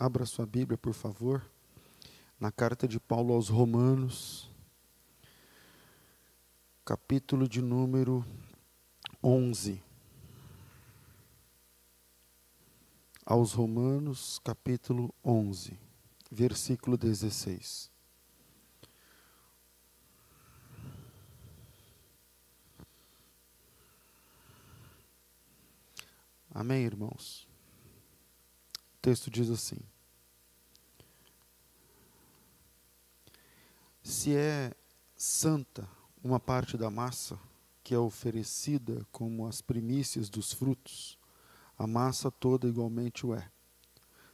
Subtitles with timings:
[0.00, 1.44] Abra sua Bíblia, por favor,
[2.40, 4.50] na carta de Paulo aos Romanos,
[6.86, 8.24] capítulo de número
[9.22, 9.82] 11.
[13.26, 15.78] Aos Romanos, capítulo 11,
[16.30, 17.90] versículo 16.
[26.50, 27.46] Amém, irmãos?
[28.94, 29.89] O texto diz assim:
[34.02, 34.74] Se é
[35.14, 35.88] santa
[36.22, 37.38] uma parte da massa
[37.82, 41.18] que é oferecida como as primícias dos frutos,
[41.76, 43.50] a massa toda igualmente o é.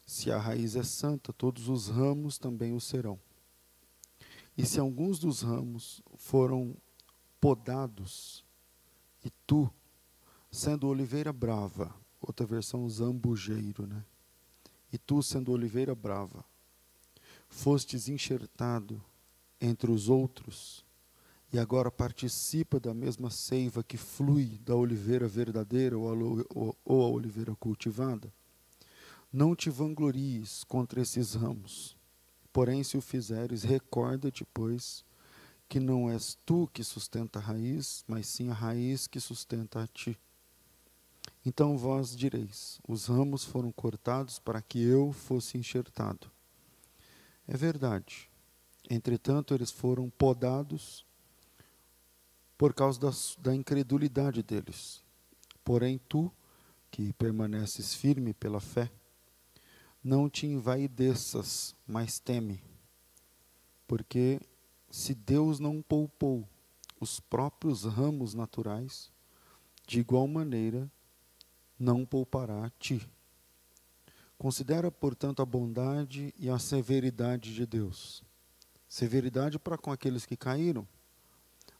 [0.05, 3.19] Se a raiz é santa, todos os ramos também o serão.
[4.57, 6.77] E se alguns dos ramos foram
[7.41, 8.45] podados,
[9.25, 9.71] e tu,
[10.51, 14.05] sendo oliveira brava, outra versão zambujeiro, né?
[14.93, 16.45] E tu, sendo oliveira brava,
[17.49, 19.03] fostes enxertado
[19.61, 20.85] entre os outros,
[21.53, 28.33] e agora participa da mesma seiva que flui da oliveira verdadeira ou a oliveira cultivada,
[29.33, 31.97] não te vanglories contra esses ramos.
[32.53, 35.05] Porém, se o fizeres, recorda-te, pois,
[35.69, 39.87] que não és tu que sustenta a raiz, mas sim a raiz que sustenta a
[39.87, 40.19] ti.
[41.45, 46.31] Então vós direis: os ramos foram cortados para que eu fosse enxertado.
[47.47, 48.31] É verdade.
[48.89, 51.05] Entretanto, eles foram podados
[52.57, 55.03] por causa da, da incredulidade deles.
[55.65, 56.33] Porém, tu,
[56.91, 58.91] que permaneces firme pela fé,
[60.03, 62.63] não te envaideças, mas teme.
[63.87, 64.41] Porque
[64.91, 66.49] se Deus não poupou
[67.01, 69.11] os próprios ramos naturais,
[69.87, 70.91] de igual maneira
[71.79, 73.07] não poupará a ti.
[74.39, 78.26] Considera, portanto, a bondade e a severidade de Deus.
[78.89, 80.87] Severidade para com aqueles que caíram,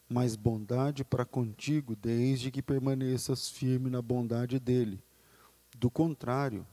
[0.09, 5.03] mas bondade para contigo, desde que permaneças firme na bondade dele.
[5.77, 6.67] Do contrário,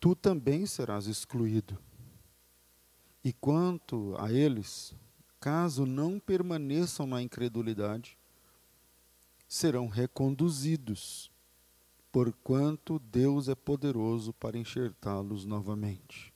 [0.00, 1.78] tu também serás excluído.
[3.24, 4.94] E quanto a eles,
[5.40, 8.16] caso não permaneçam na incredulidade,
[9.48, 11.30] serão reconduzidos
[12.16, 16.32] porquanto Deus é poderoso para enxertá-los novamente.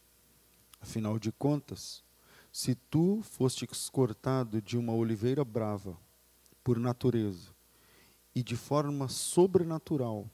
[0.78, 2.04] Afinal de contas,
[2.52, 5.96] se tu fostes cortado de uma oliveira brava,
[6.62, 7.48] por natureza,
[8.34, 10.28] e de forma sobrenatural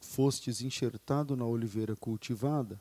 [0.00, 2.80] fostes enxertado na oliveira cultivada,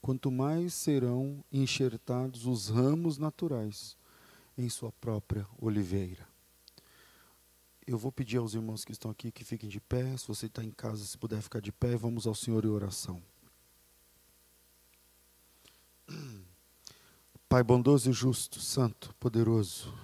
[0.00, 3.96] quanto mais serão enxertados os ramos naturais
[4.56, 6.26] em sua própria oliveira.
[7.86, 10.16] Eu vou pedir aos irmãos que estão aqui que fiquem de pé.
[10.16, 13.22] Se você está em casa, se puder ficar de pé, vamos ao Senhor em oração.
[17.48, 19.94] Pai bondoso e justo, santo, poderoso,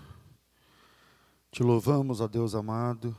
[1.50, 3.16] te louvamos, ó Deus amado,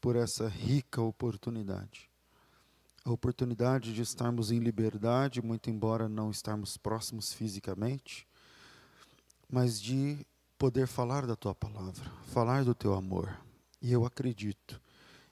[0.00, 2.10] por essa rica oportunidade.
[3.04, 8.26] A oportunidade de estarmos em liberdade, muito embora não estarmos próximos fisicamente,
[9.48, 10.26] mas de
[10.58, 13.40] poder falar da tua palavra, falar do teu amor
[13.80, 14.80] e eu acredito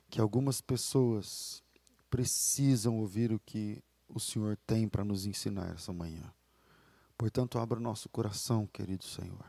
[0.08, 1.60] que algumas pessoas
[2.08, 6.32] precisam ouvir o que o Senhor tem para nos ensinar essa manhã.
[7.18, 9.44] Portanto, abra nosso coração, querido Senhor,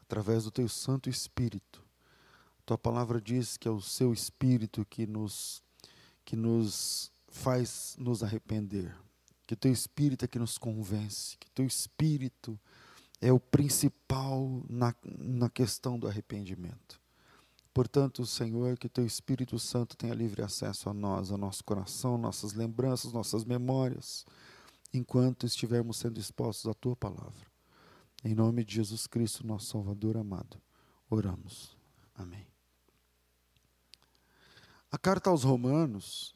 [0.00, 1.84] através do teu Santo Espírito.
[2.64, 5.62] Tua palavra diz que é o seu Espírito que nos
[6.24, 8.96] que nos faz nos arrepender.
[9.46, 12.58] Que teu Espírito é que nos convence, que teu Espírito
[13.20, 17.00] é o principal na, na questão do arrependimento.
[17.74, 22.52] Portanto, Senhor, que Teu Espírito Santo tenha livre acesso a nós, ao nosso coração, nossas
[22.52, 24.26] lembranças, nossas memórias,
[24.92, 27.46] enquanto estivermos sendo expostos à Tua palavra.
[28.24, 30.60] Em nome de Jesus Cristo, nosso Salvador amado,
[31.08, 31.76] oramos.
[32.14, 32.46] Amém.
[34.90, 36.34] A carta aos Romanos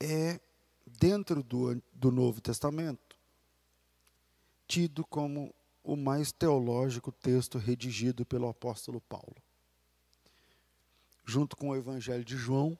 [0.00, 0.40] é,
[0.86, 3.16] dentro do, do Novo Testamento,
[4.66, 9.36] tido como o mais teológico texto redigido pelo apóstolo Paulo
[11.26, 12.78] junto com o Evangelho de João,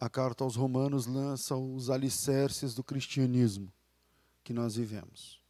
[0.00, 3.72] a carta aos Romanos lança os alicerces do cristianismo
[4.44, 5.42] que nós vivemos.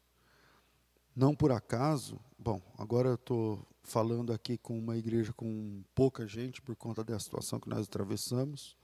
[1.15, 6.63] Não por acaso, bom, agora eu estou falando aqui com uma igreja com pouca gente
[6.63, 8.75] por conta da situação que nós atravessamos,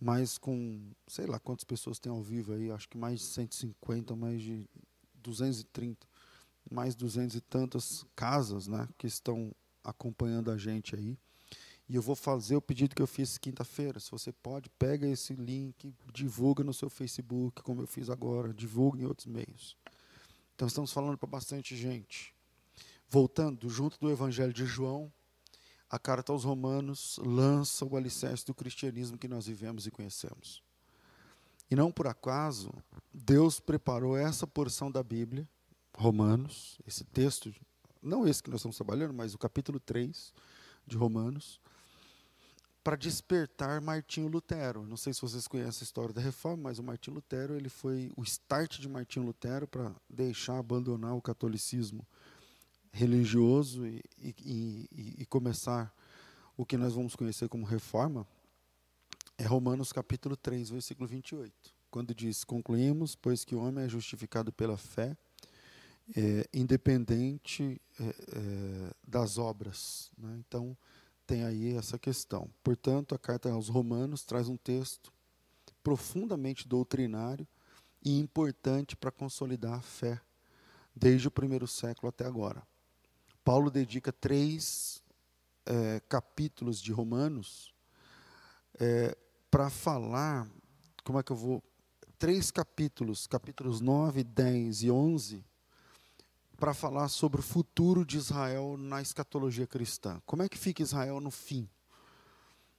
[0.00, 4.16] mas com, sei lá quantas pessoas tem ao vivo aí, acho que mais de 150,
[4.16, 4.66] mais de
[5.16, 6.06] 230,
[6.70, 9.54] mais de 200 e tantas casas né, que estão
[9.84, 11.18] acompanhando a gente aí.
[11.90, 13.98] E eu vou fazer o pedido que eu fiz quinta-feira.
[13.98, 19.00] Se você pode, pega esse link, divulga no seu Facebook, como eu fiz agora, divulga
[19.00, 19.76] em outros meios.
[20.54, 22.32] Então estamos falando para bastante gente.
[23.08, 25.12] Voltando, junto do Evangelho de João,
[25.90, 30.62] a carta aos Romanos lança o alicerce do cristianismo que nós vivemos e conhecemos.
[31.68, 32.72] E não por acaso,
[33.12, 35.48] Deus preparou essa porção da Bíblia,
[35.96, 37.52] Romanos, esse texto,
[38.00, 40.32] não esse que nós estamos trabalhando, mas o capítulo 3
[40.86, 41.60] de Romanos,
[42.82, 44.86] para despertar Martinho Lutero.
[44.86, 48.10] Não sei se vocês conhecem a história da reforma, mas o Martinho Lutero ele foi
[48.16, 52.06] o start de Martinho Lutero para deixar abandonar o catolicismo
[52.92, 55.94] religioso e, e, e, e, começar
[56.56, 58.26] o que nós vamos conhecer como reforma.
[59.38, 61.52] É Romanos capítulo 3, versículo 28,
[61.90, 65.16] quando diz: Concluímos, pois que o homem é justificado pela fé,
[66.16, 70.10] é, independente é, é, das obras.
[70.18, 70.36] Né?
[70.46, 70.76] Então,
[71.30, 72.50] tem aí essa questão.
[72.60, 75.12] Portanto, a carta aos Romanos traz um texto
[75.80, 77.46] profundamente doutrinário
[78.04, 80.20] e importante para consolidar a fé
[80.92, 82.66] desde o primeiro século até agora.
[83.44, 85.04] Paulo dedica três
[85.64, 87.72] é, capítulos de Romanos
[88.80, 89.16] é,
[89.52, 90.50] para falar,
[91.04, 91.62] como é que eu vou?
[92.18, 95.44] Três capítulos, capítulos 9, 10 e 11,
[96.60, 100.20] para falar sobre o futuro de Israel na escatologia cristã.
[100.26, 101.66] Como é que fica Israel no fim?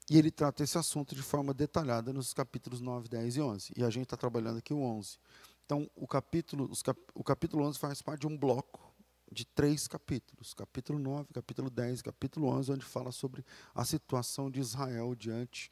[0.07, 3.73] E ele trata esse assunto de forma detalhada nos capítulos 9, 10 e 11.
[3.75, 5.17] E a gente está trabalhando aqui o 11.
[5.65, 8.93] Então, o capítulo, cap, o capítulo 11 faz parte de um bloco
[9.31, 10.53] de três capítulos.
[10.53, 13.43] Capítulo 9, capítulo 10, capítulo 11, onde fala sobre
[13.73, 15.71] a situação de Israel diante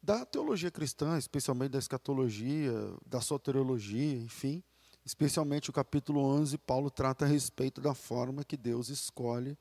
[0.00, 2.72] da teologia cristã, especialmente da escatologia,
[3.04, 4.62] da soteriologia, enfim.
[5.04, 9.56] Especialmente o capítulo 11, Paulo trata a respeito da forma que Deus escolhe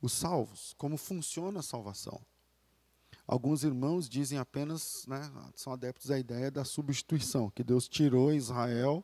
[0.00, 2.20] os salvos, como funciona a salvação.
[3.26, 9.02] Alguns irmãos dizem apenas, né, são adeptos à ideia da substituição, que Deus tirou Israel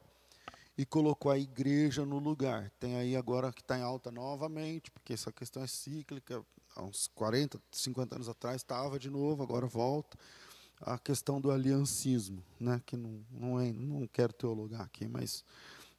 [0.76, 2.70] e colocou a igreja no lugar.
[2.78, 6.44] Tem aí agora que está em alta novamente, porque essa questão é cíclica.
[6.76, 10.18] Há uns 40, 50 anos atrás estava de novo, agora volta
[10.80, 15.44] a questão do aliancismo, né, que não, não, é, não quero teologar aqui, mas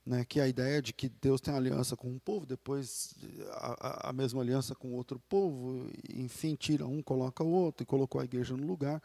[0.05, 3.13] né, que a ideia de que Deus tem aliança com um povo, depois
[3.51, 8.19] a, a, mesma aliança com outro povo, enfim, tira um, coloca o outro, e colocou
[8.19, 9.01] a igreja no lugar,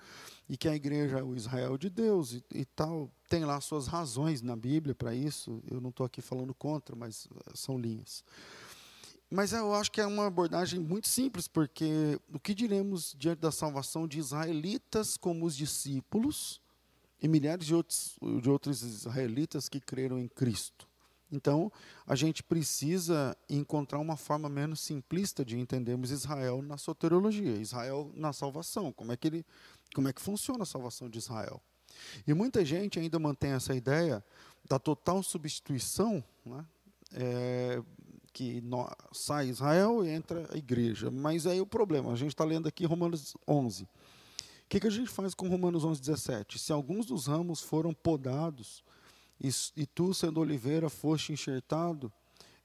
[0.49, 3.11] e que a igreja é o Israel de Deus e, e tal.
[3.29, 7.29] Tem lá suas razões na Bíblia para isso, eu não estou aqui falando contra, mas
[7.55, 8.25] são linhas.
[9.31, 13.51] Mas eu acho que é uma abordagem muito simples, porque o que diremos diante da
[13.51, 16.61] salvação de israelitas como os discípulos
[17.21, 20.89] e milhares de outros, de outros israelitas que creram em Cristo?
[21.31, 21.73] Então,
[22.07, 28.33] a gente precisa encontrar uma forma menos simplista de entendermos Israel na soteriologia, Israel na
[28.33, 29.47] salvação, como é que ele,
[29.93, 31.61] como é que funciona a salvação de Israel.
[32.27, 34.25] E muita gente ainda mantém essa ideia
[34.69, 36.65] da total substituição, né?
[37.13, 37.83] É,
[38.37, 38.63] que
[39.15, 41.11] sai Israel e entra a igreja.
[41.11, 43.85] Mas aí o problema, a gente está lendo aqui Romanos 11.
[43.85, 43.89] O
[44.69, 46.59] que, que a gente faz com Romanos 11, 17?
[46.59, 48.85] Se alguns dos ramos foram podados,
[49.41, 52.13] e, e tu, sendo oliveira, foste enxertado,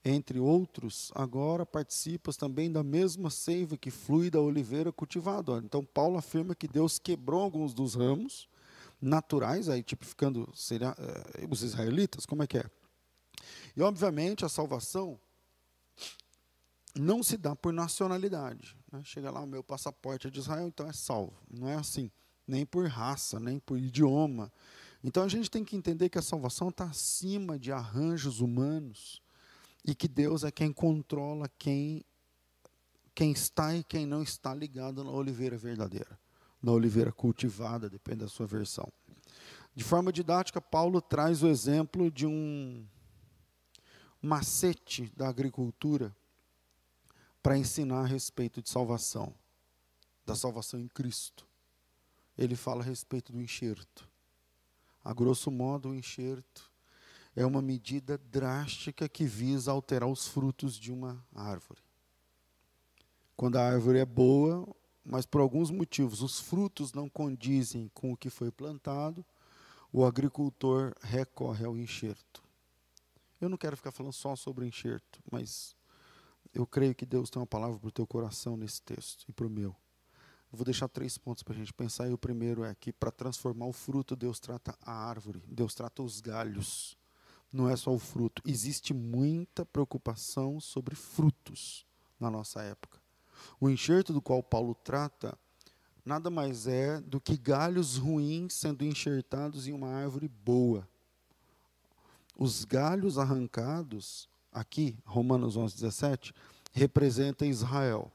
[0.03, 5.61] entre outros, agora participas também da mesma seiva que flui da oliveira cultivada.
[5.63, 8.49] Então, Paulo afirma que Deus quebrou alguns dos ramos
[9.01, 12.65] naturais, aí tipificando seria, eh, os israelitas, como é que é?
[13.73, 15.17] E, obviamente, a salvação
[16.97, 18.75] não se dá por nacionalidade.
[18.91, 19.01] Né?
[19.03, 21.33] Chega lá, o meu passaporte é de Israel, então é salvo.
[21.49, 22.11] Não é assim.
[22.47, 24.51] Nem por raça, nem por idioma.
[25.03, 29.21] Então a gente tem que entender que a salvação está acima de arranjos humanos
[29.85, 32.05] e que Deus é quem controla quem,
[33.15, 36.19] quem está e quem não está ligado na oliveira verdadeira,
[36.61, 38.91] na oliveira cultivada, depende da sua versão.
[39.73, 42.85] De forma didática, Paulo traz o exemplo de um
[44.21, 46.15] macete da agricultura
[47.41, 49.33] para ensinar a respeito de salvação,
[50.25, 51.47] da salvação em Cristo.
[52.37, 54.07] Ele fala a respeito do enxerto.
[55.03, 56.71] A grosso modo, o enxerto
[57.35, 61.81] é uma medida drástica que visa alterar os frutos de uma árvore.
[63.35, 64.67] Quando a árvore é boa,
[65.03, 69.25] mas por alguns motivos os frutos não condizem com o que foi plantado,
[69.91, 72.43] o agricultor recorre ao enxerto.
[73.39, 75.75] Eu não quero ficar falando só sobre enxerto, mas
[76.53, 79.47] eu creio que Deus tem uma palavra para o teu coração nesse texto e para
[79.47, 79.75] o meu.
[80.51, 82.09] Eu vou deixar três pontos para a gente pensar.
[82.09, 86.03] E o primeiro é que para transformar o fruto, Deus trata a árvore, Deus trata
[86.03, 86.97] os galhos.
[87.53, 88.41] Não é só o fruto.
[88.45, 91.85] Existe muita preocupação sobre frutos
[92.19, 92.99] na nossa época.
[93.59, 95.37] O enxerto do qual Paulo trata
[96.05, 100.87] nada mais é do que galhos ruins sendo enxertados em uma árvore boa.
[102.37, 106.33] Os galhos arrancados, aqui, Romanos 11, 17,
[106.73, 108.11] representam Israel.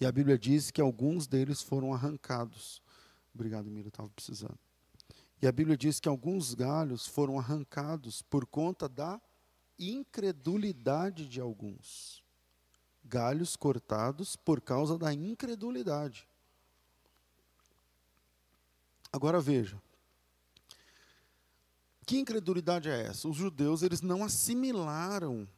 [0.00, 2.82] E a Bíblia diz que alguns deles foram arrancados.
[3.34, 4.58] Obrigado, Mira, estava precisando.
[5.40, 9.20] E a Bíblia diz que alguns galhos foram arrancados por conta da
[9.78, 12.22] incredulidade de alguns.
[13.04, 16.28] Galhos cortados por causa da incredulidade.
[19.12, 19.80] Agora veja.
[22.12, 23.26] Que incredulidade é essa?
[23.26, 25.48] Os judeus eles não assimilaram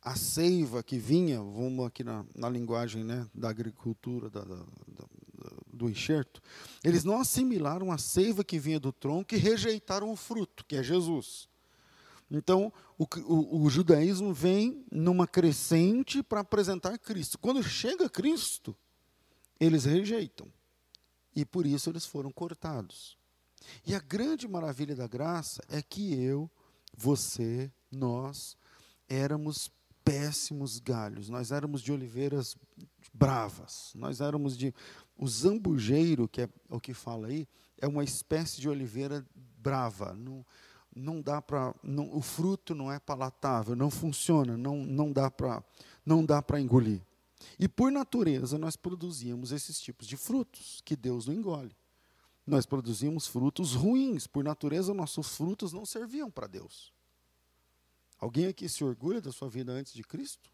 [0.00, 5.04] a seiva que vinha, vamos aqui na, na linguagem né, da agricultura, da, da, da,
[5.70, 6.40] do enxerto,
[6.82, 10.82] eles não assimilaram a seiva que vinha do tronco e rejeitaram o fruto, que é
[10.82, 11.50] Jesus.
[12.30, 17.38] Então, o, o, o judaísmo vem numa crescente para apresentar Cristo.
[17.38, 18.74] Quando chega Cristo,
[19.60, 20.50] eles rejeitam.
[21.36, 23.18] E por isso eles foram cortados.
[23.86, 26.50] E a grande maravilha da graça é que eu,
[26.96, 28.56] você, nós
[29.08, 29.70] éramos
[30.04, 32.56] péssimos galhos, nós éramos de oliveiras
[33.12, 34.74] bravas, nós éramos de.
[35.16, 39.24] O zambujeiro, que é o que fala aí, é uma espécie de oliveira
[39.58, 40.12] brava.
[40.12, 40.44] Não,
[40.94, 41.74] não dá para.
[42.12, 47.00] O fruto não é palatável, não funciona, não, não dá para engolir.
[47.58, 51.74] E por natureza nós produzíamos esses tipos de frutos que Deus não engole.
[52.46, 56.92] Nós produzimos frutos ruins, por natureza nossos frutos não serviam para Deus.
[58.18, 60.50] Alguém aqui se orgulha da sua vida antes de Cristo?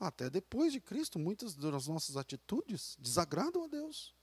[0.00, 4.14] Até depois de Cristo, muitas das nossas atitudes desagradam a Deus.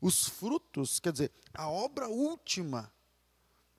[0.00, 2.92] Os frutos, quer dizer, a obra última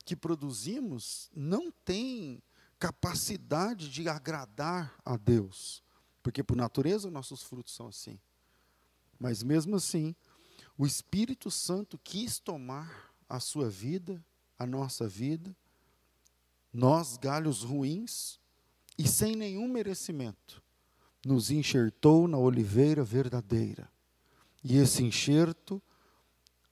[0.06, 2.42] que produzimos não tem
[2.78, 5.84] capacidade de agradar a Deus.
[6.22, 8.20] Porque por natureza nossos frutos são assim.
[9.20, 10.16] Mas mesmo assim,
[10.82, 14.20] o Espírito Santo quis tomar a sua vida,
[14.58, 15.56] a nossa vida,
[16.74, 18.40] nós, galhos ruins,
[18.98, 20.60] e sem nenhum merecimento,
[21.24, 23.92] nos enxertou na oliveira verdadeira.
[24.64, 25.80] E esse enxerto,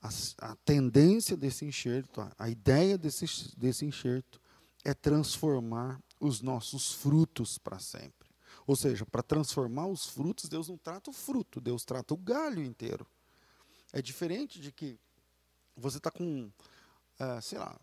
[0.01, 4.41] a, a tendência desse enxerto, a, a ideia desse, desse enxerto,
[4.83, 8.27] é transformar os nossos frutos para sempre.
[8.65, 12.63] Ou seja, para transformar os frutos, Deus não trata o fruto, Deus trata o galho
[12.63, 13.05] inteiro.
[13.91, 14.99] É diferente de que
[15.75, 17.79] você está com, uh, sei lá,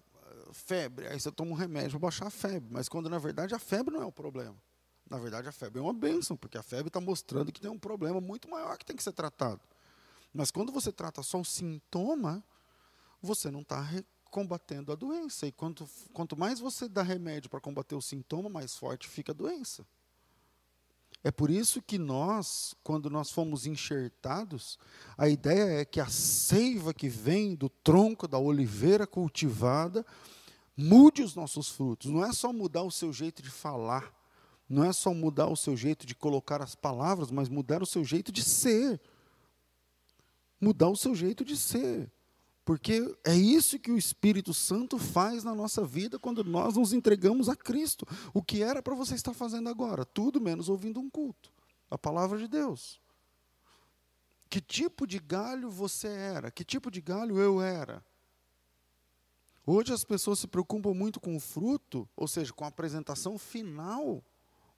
[0.52, 3.58] febre, aí você toma um remédio para baixar a febre, mas quando na verdade a
[3.58, 4.56] febre não é o problema.
[5.08, 7.78] Na verdade a febre é uma bênção, porque a febre está mostrando que tem um
[7.78, 9.60] problema muito maior que tem que ser tratado.
[10.32, 12.44] Mas quando você trata só o sintoma,
[13.22, 13.88] você não está
[14.30, 15.46] combatendo a doença.
[15.46, 19.34] E quanto, quanto mais você dá remédio para combater o sintoma, mais forte fica a
[19.34, 19.86] doença.
[21.26, 24.78] É por isso que nós, quando nós fomos enxertados,
[25.18, 30.06] a ideia é que a seiva que vem do tronco da oliveira cultivada
[30.76, 32.12] mude os nossos frutos.
[32.12, 34.14] Não é só mudar o seu jeito de falar,
[34.68, 38.04] não é só mudar o seu jeito de colocar as palavras, mas mudar o seu
[38.04, 39.00] jeito de ser.
[40.60, 42.08] Mudar o seu jeito de ser.
[42.66, 47.48] Porque é isso que o Espírito Santo faz na nossa vida quando nós nos entregamos
[47.48, 48.04] a Cristo.
[48.34, 50.04] O que era para você estar fazendo agora?
[50.04, 51.52] Tudo menos ouvindo um culto.
[51.88, 53.00] A palavra de Deus.
[54.50, 56.50] Que tipo de galho você era?
[56.50, 58.04] Que tipo de galho eu era?
[59.64, 64.24] Hoje as pessoas se preocupam muito com o fruto, ou seja, com a apresentação final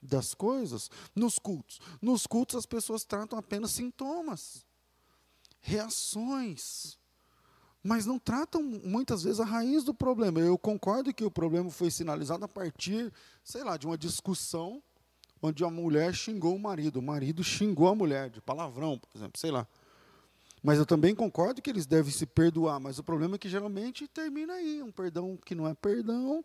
[0.02, 1.80] das coisas nos cultos.
[2.02, 4.66] Nos cultos as pessoas tratam apenas sintomas,
[5.58, 6.98] reações
[7.82, 10.40] mas não tratam muitas vezes a raiz do problema.
[10.40, 14.82] Eu concordo que o problema foi sinalizado a partir, sei lá, de uma discussão
[15.40, 19.38] onde a mulher xingou o marido, o marido xingou a mulher de palavrão, por exemplo,
[19.38, 19.66] sei lá.
[20.62, 24.08] Mas eu também concordo que eles devem se perdoar, mas o problema é que geralmente
[24.08, 26.44] termina aí, um perdão que não é perdão,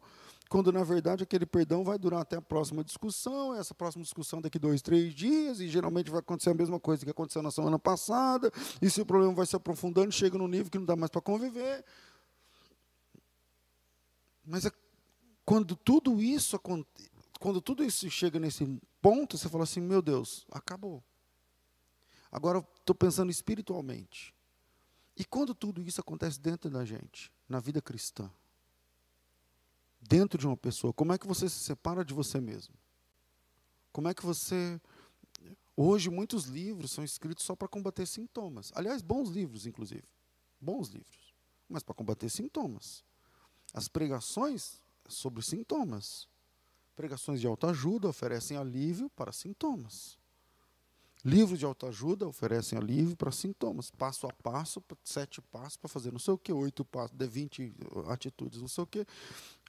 [0.53, 4.59] quando na verdade aquele perdão vai durar até a próxima discussão, essa próxima discussão daqui
[4.59, 8.51] dois, três dias, e geralmente vai acontecer a mesma coisa que aconteceu na semana passada,
[8.79, 11.21] e se o problema vai se aprofundando, chega num nível que não dá mais para
[11.21, 11.83] conviver.
[14.45, 14.71] Mas é,
[15.43, 16.59] quando tudo isso
[17.39, 21.03] quando tudo isso chega nesse ponto, você fala assim, meu Deus, acabou.
[22.31, 24.35] Agora estou pensando espiritualmente.
[25.17, 28.31] E quando tudo isso acontece dentro da gente, na vida cristã,
[30.07, 32.75] dentro de uma pessoa, como é que você se separa de você mesmo?
[33.91, 34.79] Como é que você.
[35.75, 38.71] Hoje, muitos livros são escritos só para combater sintomas.
[38.75, 40.03] Aliás, bons livros, inclusive.
[40.59, 41.33] Bons livros.
[41.67, 43.03] Mas para combater sintomas.
[43.73, 46.27] As pregações sobre sintomas.
[46.95, 50.17] Pregações de autoajuda oferecem alívio para sintomas.
[51.25, 56.19] Livros de autoajuda oferecem alívio para sintomas, passo a passo, sete passos para fazer não
[56.19, 57.73] sei o que, oito passos, de 20
[58.09, 59.05] atitudes, não sei o que,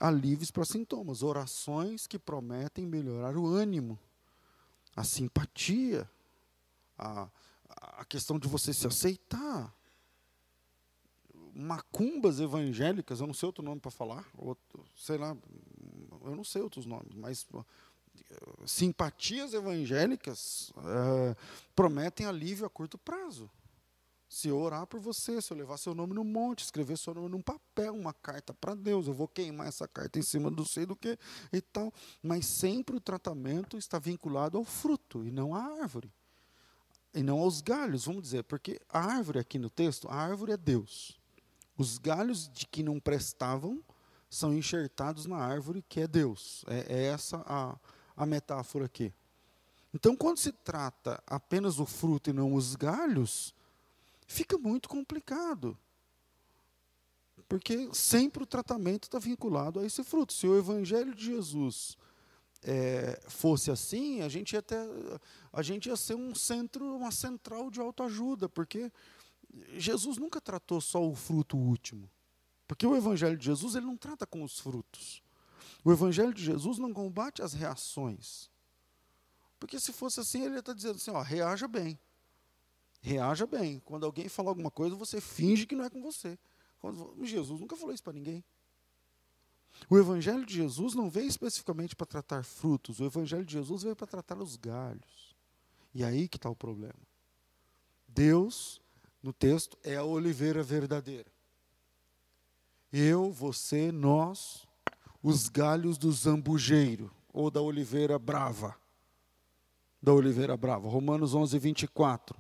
[0.01, 3.97] alívios para sintomas, orações que prometem melhorar o ânimo,
[4.97, 6.11] a simpatia,
[6.99, 7.29] a,
[7.69, 9.73] a questão de você se aceitar.
[11.55, 15.37] Macumbas evangélicas, eu não sei outro nome para falar, outro, sei lá,
[16.23, 17.47] eu não sei outros nomes, mas
[18.67, 21.37] simpatias evangélicas é,
[21.75, 23.51] prometem alívio a curto prazo.
[24.29, 27.29] Se eu orar por você, se eu levar seu nome no monte, escrever seu nome
[27.29, 30.85] num papel, uma carta para Deus, eu vou queimar essa carta em cima do sei
[30.85, 31.17] do que
[31.53, 31.93] e tal.
[32.21, 36.13] Mas sempre o tratamento está vinculado ao fruto e não à árvore.
[37.15, 40.57] E não aos galhos, vamos dizer, porque a árvore aqui no texto, a árvore é
[40.57, 41.17] Deus.
[41.79, 43.81] Os galhos de que não prestavam
[44.29, 46.65] são enxertados na árvore que é Deus.
[46.67, 47.77] É, é essa a,
[48.17, 49.13] a metáfora aqui.
[49.93, 53.55] Então, quando se trata apenas do fruto e não os galhos,
[54.27, 55.79] fica muito complicado.
[57.49, 60.33] Porque sempre o tratamento está vinculado a esse fruto.
[60.33, 61.97] Se o Evangelho de Jesus
[62.63, 64.79] é, fosse assim, a gente, ia ter,
[65.53, 68.91] a gente ia ser um centro, uma central de autoajuda, porque
[69.75, 72.11] Jesus nunca tratou só o fruto último.
[72.67, 75.23] Porque o Evangelho de Jesus ele não trata com os frutos.
[75.85, 78.51] O Evangelho de Jesus não combate as reações.
[79.61, 81.99] Porque se fosse assim, ele estar dizendo assim: ó, reaja bem.
[83.03, 83.81] Reaja bem.
[83.85, 86.39] Quando alguém falar alguma coisa, você finge que não é com você.
[86.81, 88.43] Quando, Jesus nunca falou isso para ninguém.
[89.91, 93.97] O Evangelho de Jesus não veio especificamente para tratar frutos, o Evangelho de Jesus veio
[93.97, 95.35] para tratar os galhos.
[95.95, 96.95] E aí que está o problema.
[98.09, 98.81] Deus,
[99.23, 101.31] no texto, é a oliveira verdadeira.
[102.93, 104.64] Eu, você, nós
[105.25, 108.77] os galhos do zambujeiro, ou da oliveira brava.
[110.03, 110.87] Da oliveira brava.
[110.87, 112.39] Romanos 11, 24.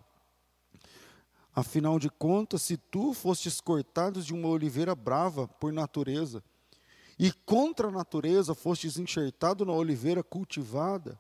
[1.56, 6.44] Afinal de contas, se tu fostes cortados de uma oliveira brava por natureza,
[7.18, 11.18] e contra a natureza fostes enxertado na oliveira cultivada,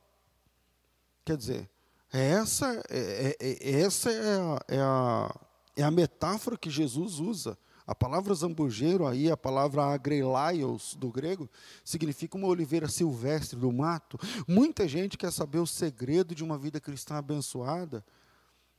[1.24, 1.70] quer dizer,
[2.12, 5.40] essa, é, é, é essa é, a, é, a,
[5.76, 11.50] é a metáfora que Jesus usa a palavra zambujeiro aí, a palavra agrelaios do grego,
[11.84, 14.18] significa uma oliveira silvestre do mato.
[14.48, 18.04] Muita gente quer saber o segredo de uma vida cristã abençoada.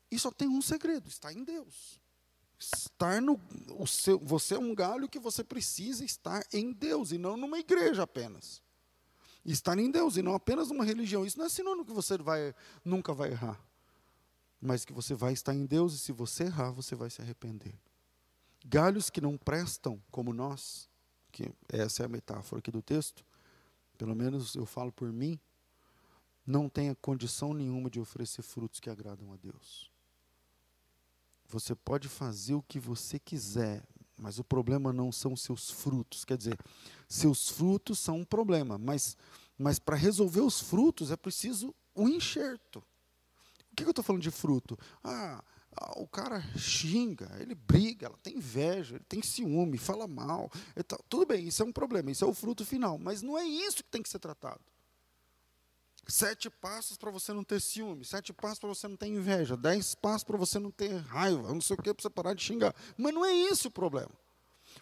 [0.09, 2.01] E só tem um segredo: está em Deus.
[2.57, 3.39] Estar no
[3.77, 7.59] o seu, você é um galho que você precisa estar em Deus e não numa
[7.59, 8.63] igreja apenas.
[9.45, 11.25] Estar em Deus e não apenas numa religião.
[11.25, 13.59] Isso não é sinônimo que você vai, nunca vai errar.
[14.59, 17.75] Mas que você vai estar em Deus e se você errar, você vai se arrepender.
[18.67, 20.89] Galhos que não prestam, como nós,
[21.31, 23.23] que essa é a metáfora aqui do texto,
[23.95, 25.39] pelo menos eu falo por mim,
[26.45, 29.91] não tenha condição nenhuma de oferecer frutos que agradam a Deus.
[31.47, 33.83] Você pode fazer o que você quiser,
[34.17, 36.25] mas o problema não são seus frutos.
[36.25, 36.57] Quer dizer,
[37.07, 39.15] seus frutos são um problema, mas,
[39.57, 42.79] mas para resolver os frutos é preciso um enxerto.
[43.71, 44.77] O que, que eu estou falando de fruto?
[45.03, 45.43] Ah,
[45.97, 50.49] o cara xinga, ele briga, ela tem inveja, ele tem ciúme, fala mal.
[50.87, 53.45] Tá, tudo bem, isso é um problema, isso é o fruto final, mas não é
[53.45, 54.61] isso que tem que ser tratado.
[56.07, 59.95] Sete passos para você não ter ciúme, sete passos para você não ter inveja, dez
[59.95, 62.75] passos para você não ter raiva, não sei o que, para você parar de xingar.
[62.95, 64.11] Mas não é isso o problema.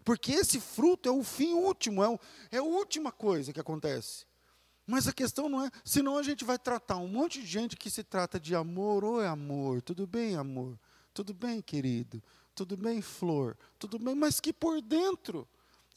[0.04, 2.20] Porque esse fruto é o fim último, é, o,
[2.52, 4.26] é a última coisa que acontece.
[4.86, 7.90] Mas a questão não é, senão a gente vai tratar um monte de gente que
[7.90, 10.78] se trata de amor, ou é amor, tudo bem, amor,
[11.14, 12.22] tudo bem, querido,
[12.56, 15.48] tudo bem, flor, tudo bem, mas que por dentro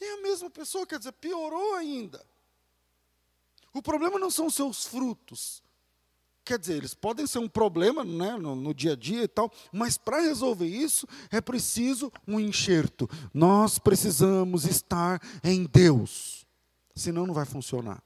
[0.01, 2.25] é a mesma pessoa, quer dizer, piorou ainda.
[3.73, 5.63] O problema não são seus frutos.
[6.45, 9.53] Quer dizer, eles podem ser um problema né, no, no dia a dia e tal,
[9.73, 13.11] mas para resolver isso é preciso um enxerto.
[13.35, 16.47] Nós precisamos estar em Deus,
[16.95, 18.03] senão não vai funcionar.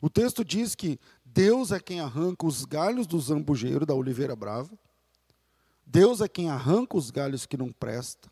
[0.00, 4.70] O texto diz que Deus é quem arranca os galhos do zambujeiro, da oliveira brava.
[5.86, 8.30] Deus é quem arranca os galhos que não prestam.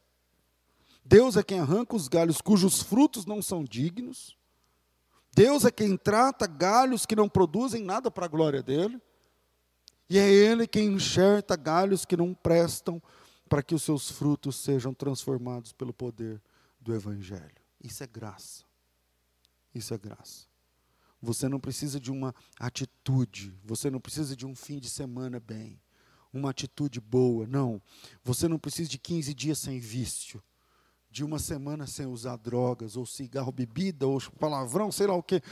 [1.05, 4.37] Deus é quem arranca os galhos cujos frutos não são dignos.
[5.35, 9.01] Deus é quem trata galhos que não produzem nada para a glória dele.
[10.09, 13.03] E é Ele quem enxerta galhos que não prestam
[13.49, 16.41] para que os seus frutos sejam transformados pelo poder
[16.81, 17.63] do Evangelho.
[17.83, 18.65] Isso é graça.
[19.75, 20.47] Isso é graça.
[21.21, 25.81] Você não precisa de uma atitude, você não precisa de um fim de semana bem,
[26.33, 27.81] uma atitude boa, não.
[28.25, 30.43] Você não precisa de 15 dias sem vício,
[31.11, 35.43] de uma semana sem usar drogas, ou cigarro, bebida, ou palavrão, sei lá o quê.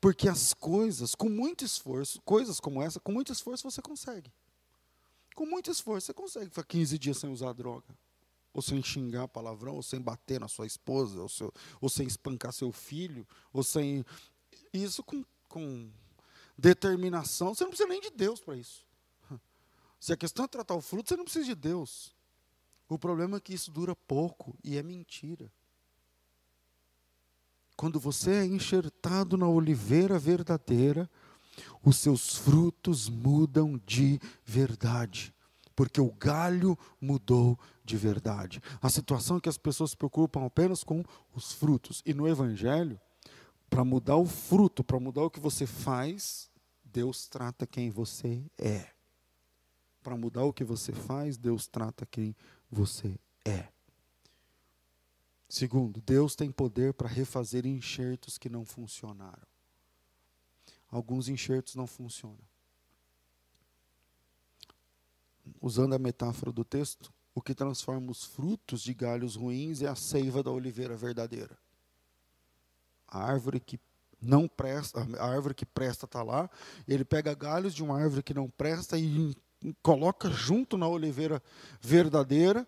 [0.00, 4.32] Porque as coisas, com muito esforço, coisas como essa, com muito esforço você consegue.
[5.34, 7.96] Com muito esforço, você consegue ficar 15 dias sem usar droga.
[8.52, 12.52] Ou sem xingar palavrão, ou sem bater na sua esposa, ou, seu, ou sem espancar
[12.52, 14.04] seu filho, ou sem.
[14.72, 15.90] Isso com, com
[16.56, 17.54] determinação.
[17.54, 18.87] Você não precisa nem de Deus para isso.
[19.98, 22.14] Se a questão é tratar o fruto, você não precisa de Deus.
[22.88, 25.52] O problema é que isso dura pouco e é mentira.
[27.76, 31.08] Quando você é enxertado na oliveira verdadeira,
[31.84, 35.34] os seus frutos mudam de verdade,
[35.76, 38.60] porque o galho mudou de verdade.
[38.80, 43.00] A situação é que as pessoas se preocupam apenas com os frutos, e no Evangelho,
[43.70, 46.50] para mudar o fruto, para mudar o que você faz,
[46.84, 48.97] Deus trata quem você é.
[50.08, 52.34] Para mudar o que você faz, Deus trata quem
[52.70, 53.68] você é.
[55.46, 59.46] Segundo, Deus tem poder para refazer enxertos que não funcionaram.
[60.90, 62.40] Alguns enxertos não funcionam.
[65.60, 69.94] Usando a metáfora do texto, o que transforma os frutos de galhos ruins é a
[69.94, 71.58] seiva da oliveira verdadeira.
[73.06, 73.78] A árvore que
[74.18, 76.48] não presta, a árvore que presta está lá,
[76.86, 79.36] ele pega galhos de uma árvore que não presta e
[79.82, 81.42] coloca junto na oliveira
[81.80, 82.66] verdadeira,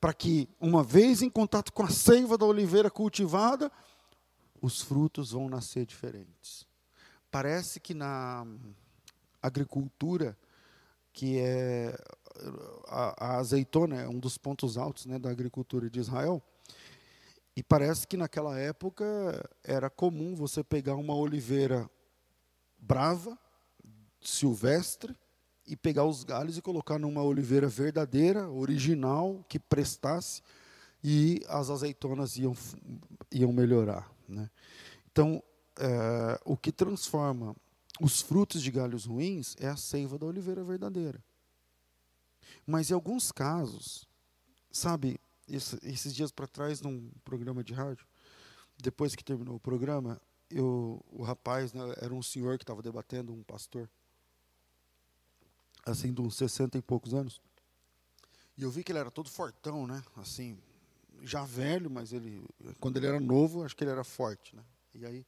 [0.00, 3.70] para que, uma vez em contato com a seiva da oliveira cultivada,
[4.60, 6.66] os frutos vão nascer diferentes.
[7.30, 8.46] Parece que na
[9.42, 10.36] agricultura,
[11.12, 11.96] que é
[12.88, 16.42] a, a azeitona é um dos pontos altos né, da agricultura de Israel,
[17.56, 19.04] e parece que naquela época
[19.64, 21.88] era comum você pegar uma oliveira
[22.78, 23.38] brava,
[24.20, 25.16] silvestre,
[25.66, 30.42] e pegar os galhos e colocar numa oliveira verdadeira, original, que prestasse,
[31.02, 32.56] e as azeitonas iam,
[33.30, 34.10] iam melhorar.
[34.28, 34.50] Né?
[35.10, 35.42] Então,
[35.78, 37.54] é, o que transforma
[38.00, 41.22] os frutos de galhos ruins é a seiva da oliveira verdadeira.
[42.66, 44.08] Mas em alguns casos,
[44.70, 48.06] sabe, esses dias para trás, num programa de rádio,
[48.78, 53.32] depois que terminou o programa, eu, o rapaz né, era um senhor que estava debatendo,
[53.32, 53.88] um pastor,
[55.86, 57.40] assim, de uns 60 e poucos anos.
[58.58, 60.02] E eu vi que ele era todo fortão, né?
[60.16, 60.58] Assim,
[61.22, 62.44] já velho, mas ele,
[62.80, 64.62] quando ele era novo, acho que ele era forte, né?
[64.94, 65.26] E aí,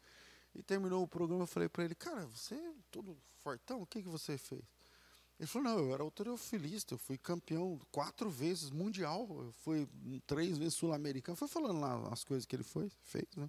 [0.54, 4.02] e terminou o programa, eu falei para ele, cara, você é todo fortão, o que,
[4.02, 4.62] que você fez?
[5.38, 9.88] Ele falou, não, eu era autorofilista, eu fui campeão quatro vezes mundial, eu fui
[10.26, 11.36] três vezes sul-americano.
[11.36, 13.48] Foi falando lá as coisas que ele foi, fez, né?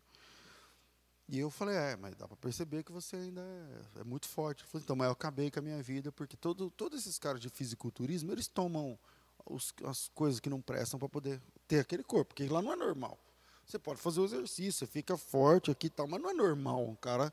[1.31, 4.63] E eu falei, é, mas dá para perceber que você ainda é, é muito forte.
[4.63, 7.49] Falei, então, mas eu acabei com a minha vida, porque todo, todos esses caras de
[7.49, 8.97] fisiculturismo, eles tomam
[9.45, 12.75] os, as coisas que não prestam para poder ter aquele corpo, porque lá não é
[12.75, 13.15] normal.
[13.63, 16.83] Você pode fazer o exercício, você fica forte aqui e tal, mas não é normal
[16.83, 17.31] um cara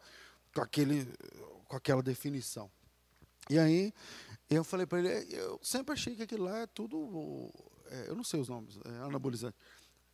[0.55, 1.11] com, aquele,
[1.67, 2.71] com aquela definição.
[3.49, 3.95] E aí,
[4.51, 7.51] eu falei para ele, eu sempre achei que aquilo lá é tudo,
[7.87, 9.57] é, eu não sei os nomes, é anabolizante.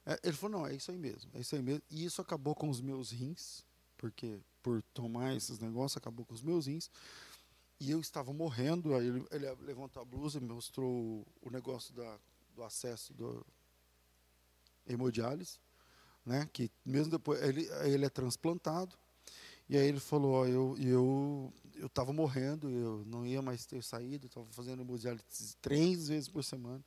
[0.07, 1.83] É, ele falou, não, é isso aí mesmo, é isso aí mesmo.
[1.91, 3.65] E isso acabou com os meus rins,
[4.03, 6.91] porque por tomar esses negócios acabou com os meus rins.
[7.79, 12.19] E eu estava morrendo, aí ele, ele levantou a blusa e mostrou o negócio da,
[12.53, 13.47] do acesso do
[14.85, 15.61] hemodiálise,
[16.27, 16.49] né?
[16.53, 18.97] Que mesmo depois ele ele é transplantado.
[19.69, 23.85] E aí ele falou, ó, eu eu eu estava morrendo, eu não ia mais ter
[23.85, 26.85] saído, estava fazendo hemodiálise três vezes por semana.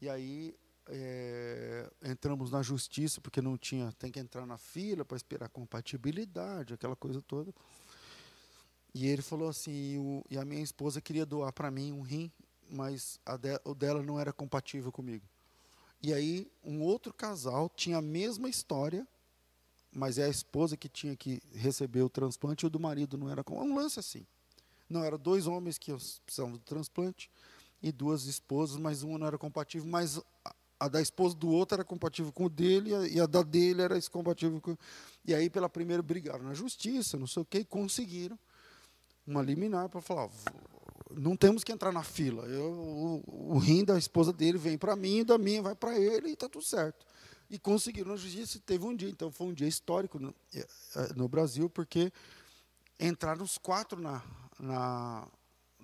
[0.00, 0.52] E aí
[0.88, 6.74] é, entramos na justiça porque não tinha, tem que entrar na fila para esperar compatibilidade,
[6.74, 7.52] aquela coisa toda.
[8.94, 12.30] E ele falou assim, o, e a minha esposa queria doar para mim um rim,
[12.70, 15.24] mas de, o dela não era compatível comigo.
[16.02, 19.06] E aí um outro casal tinha a mesma história,
[19.90, 23.30] mas é a esposa que tinha que receber o transplante e o do marido não
[23.30, 24.26] era com um lance assim.
[24.88, 25.92] Não era dois homens que
[26.24, 27.30] precisavam do transplante
[27.82, 30.20] e duas esposas, mas uma não era compatível, mas
[30.78, 34.00] a da esposa do outro era compatível com o dele e a da dele era
[34.10, 34.76] compatível com.
[35.24, 38.38] E aí, pela primeira, brigaram na justiça, não sei o quê, e conseguiram
[39.26, 40.28] uma liminar para falar:
[41.10, 42.44] não temos que entrar na fila.
[42.46, 45.98] Eu, o, o rim da esposa dele vem para mim, e da minha vai para
[45.98, 47.06] ele, e está tudo certo.
[47.48, 49.08] E conseguiram na justiça, teve um dia.
[49.08, 50.66] Então, foi um dia histórico no, eh,
[51.14, 52.12] no Brasil, porque
[52.98, 54.22] entraram os quatro na,
[54.58, 55.28] na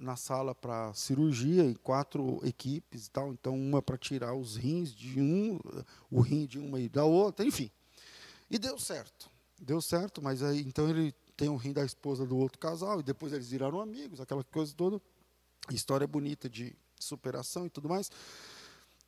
[0.01, 4.93] na sala para cirurgia e quatro equipes e tal, então uma para tirar os rins
[4.95, 5.61] de um,
[6.11, 7.71] o rim de uma e da outra, enfim.
[8.51, 9.31] E deu certo.
[9.61, 13.03] Deu certo, mas aí então ele tem o rim da esposa do outro casal e
[13.03, 15.01] depois eles viraram amigos, aquela coisa toda.
[15.71, 18.11] História bonita de superação e tudo mais.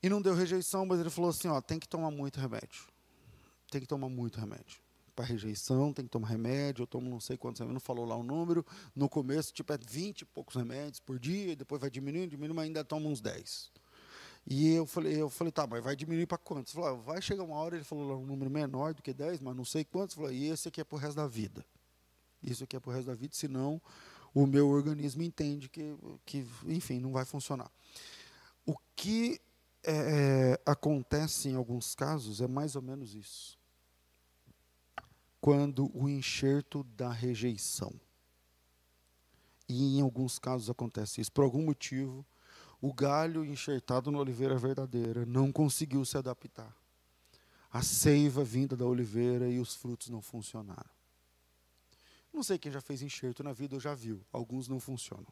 [0.02, 2.85] E não deu rejeição, mas ele falou assim, ó, tem que tomar muito remédio.
[3.70, 4.81] Tem que tomar muito remédio.
[5.14, 8.16] Para rejeição, tem que tomar remédio, eu tomo não sei quantos remédios, não falou lá
[8.16, 8.64] o número.
[8.94, 12.64] No começo, tipo, é 20 e poucos remédios por dia, depois vai diminuindo, diminuindo, mas
[12.64, 13.70] ainda toma uns 10.
[14.46, 16.72] E eu falei, eu falei, tá, mas vai diminuir para quantos?
[16.72, 19.55] Falou, ah, vai chegar uma hora, ele falou um número menor do que 10, mas
[19.55, 20.16] não sei quantos.
[20.16, 21.64] Falou, e esse aqui é para o resto da vida.
[22.42, 23.81] Isso aqui é para o resto da vida, senão
[24.35, 25.94] o meu organismo entende que,
[26.25, 27.70] que enfim, não vai funcionar.
[28.66, 29.40] O que
[29.85, 33.59] é, acontece em alguns casos é mais ou menos isso.
[35.42, 37.92] Quando o enxerto da rejeição.
[39.68, 41.33] E em alguns casos acontece isso.
[41.33, 42.24] Por algum motivo,
[42.81, 46.72] o galho enxertado na oliveira verdadeira não conseguiu se adaptar.
[47.72, 50.90] A seiva vinda da oliveira e os frutos não funcionaram.
[52.33, 54.24] Não sei quem já fez enxerto na vida ou já viu.
[54.33, 55.26] Alguns não funcionam.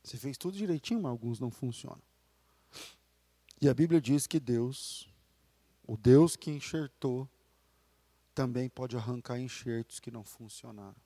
[0.00, 2.02] Você fez tudo direitinho, mas alguns não funcionam.
[3.60, 5.08] E a Bíblia diz que Deus,
[5.84, 7.28] o Deus que enxertou,
[8.34, 10.96] também pode arrancar enxertos que não funcionaram.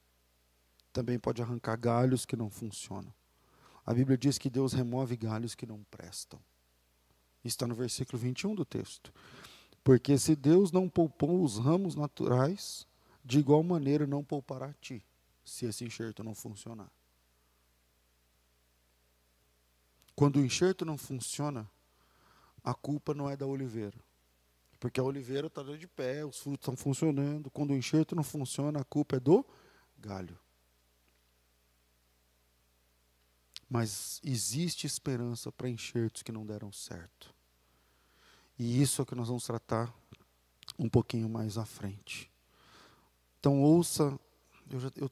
[0.92, 3.12] Também pode arrancar galhos que não funcionam.
[3.84, 6.40] A Bíblia diz que Deus remove galhos que não prestam.
[7.44, 9.12] Está no versículo 21 do texto.
[9.84, 12.86] Porque se Deus não poupou os ramos naturais,
[13.24, 15.04] de igual maneira não poupará a ti,
[15.44, 16.90] se esse enxerto não funcionar.
[20.14, 21.70] Quando o enxerto não funciona,
[22.64, 23.96] a culpa não é da oliveira.
[24.78, 27.50] Porque a oliveira está de pé, os frutos estão funcionando.
[27.50, 29.44] Quando o enxerto não funciona, a culpa é do
[29.98, 30.38] galho.
[33.68, 37.34] Mas existe esperança para enxertos que não deram certo.
[38.58, 39.92] E isso é o que nós vamos tratar
[40.78, 42.30] um pouquinho mais à frente.
[43.38, 44.18] Então ouça,
[44.70, 45.10] eu, já, eu,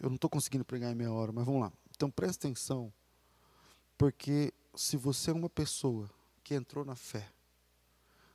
[0.00, 1.72] eu não estou conseguindo pregar em meia hora, mas vamos lá.
[1.94, 2.92] Então preste atenção,
[3.98, 6.10] porque se você é uma pessoa
[6.42, 7.30] que entrou na fé,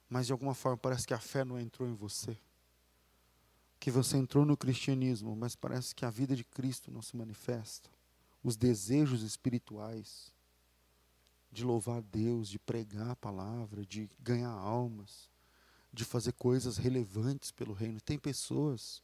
[0.09, 2.37] mas de alguma forma parece que a fé não entrou em você,
[3.79, 7.89] que você entrou no cristianismo, mas parece que a vida de Cristo não se manifesta,
[8.43, 10.33] os desejos espirituais
[11.51, 15.29] de louvar Deus, de pregar a palavra, de ganhar almas,
[15.93, 18.01] de fazer coisas relevantes pelo reino.
[18.01, 19.01] Tem pessoas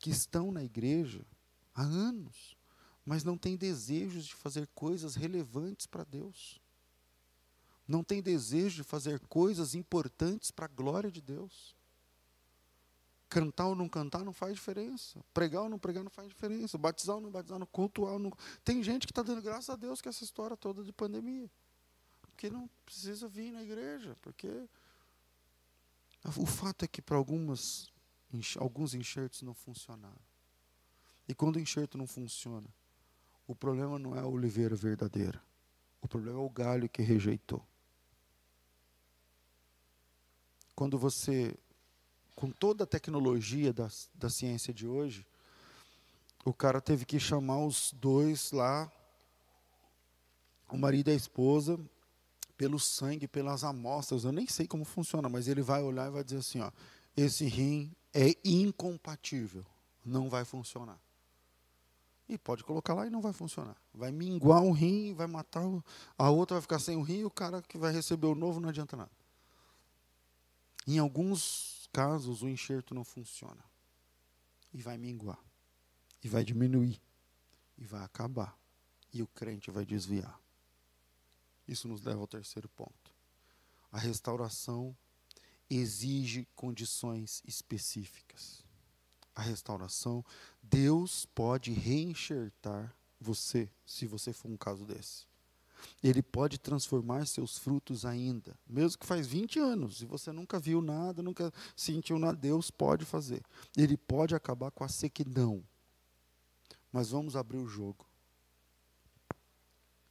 [0.00, 1.24] que estão na igreja
[1.74, 2.56] há anos,
[3.04, 6.61] mas não têm desejos de fazer coisas relevantes para Deus.
[7.86, 11.74] Não tem desejo de fazer coisas importantes para a glória de Deus.
[13.28, 15.24] Cantar ou não cantar não faz diferença.
[15.32, 16.78] Pregar ou não pregar não faz diferença.
[16.78, 18.32] Batizar ou não batizar, não cultuar ou não.
[18.64, 21.50] Tem gente que está dando graças a Deus com essa história toda de pandemia.
[22.20, 24.16] Porque não precisa vir na igreja.
[24.20, 24.68] Porque
[26.36, 27.90] o fato é que para algumas
[28.58, 30.20] alguns enxertos não funcionaram.
[31.28, 32.68] E quando o enxerto não funciona,
[33.46, 35.42] o problema não é a oliveira verdadeira.
[36.00, 37.64] O problema é o galho que rejeitou.
[40.74, 41.54] Quando você,
[42.34, 45.26] com toda a tecnologia da, da ciência de hoje,
[46.44, 48.90] o cara teve que chamar os dois lá,
[50.68, 51.78] o marido e a esposa,
[52.56, 54.24] pelo sangue, pelas amostras.
[54.24, 56.70] Eu nem sei como funciona, mas ele vai olhar e vai dizer assim: ó,
[57.16, 59.64] esse rim é incompatível,
[60.04, 60.98] não vai funcionar.
[62.28, 63.76] E pode colocar lá e não vai funcionar.
[63.92, 65.84] Vai minguar um rim, vai matar o,
[66.16, 68.58] a outra, vai ficar sem o rim e o cara que vai receber o novo
[68.58, 69.10] não adianta nada.
[70.86, 73.64] Em alguns casos o enxerto não funciona.
[74.72, 75.42] E vai minguar.
[76.22, 77.00] E vai diminuir.
[77.78, 78.58] E vai acabar.
[79.12, 80.40] E o crente vai desviar.
[81.68, 83.14] Isso nos leva ao terceiro ponto.
[83.90, 84.96] A restauração
[85.68, 88.64] exige condições específicas.
[89.34, 90.24] A restauração,
[90.62, 95.26] Deus pode reenxertar você, se você for um caso desse.
[96.02, 100.80] Ele pode transformar seus frutos ainda, mesmo que faz 20 anos e você nunca viu
[100.80, 103.42] nada, nunca sentiu nada, Deus pode fazer.
[103.76, 105.62] Ele pode acabar com a sequidão.
[106.92, 108.06] Mas vamos abrir o jogo.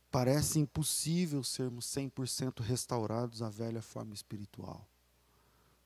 [0.10, 4.86] Parece impossível sermos 100% restaurados à velha forma espiritual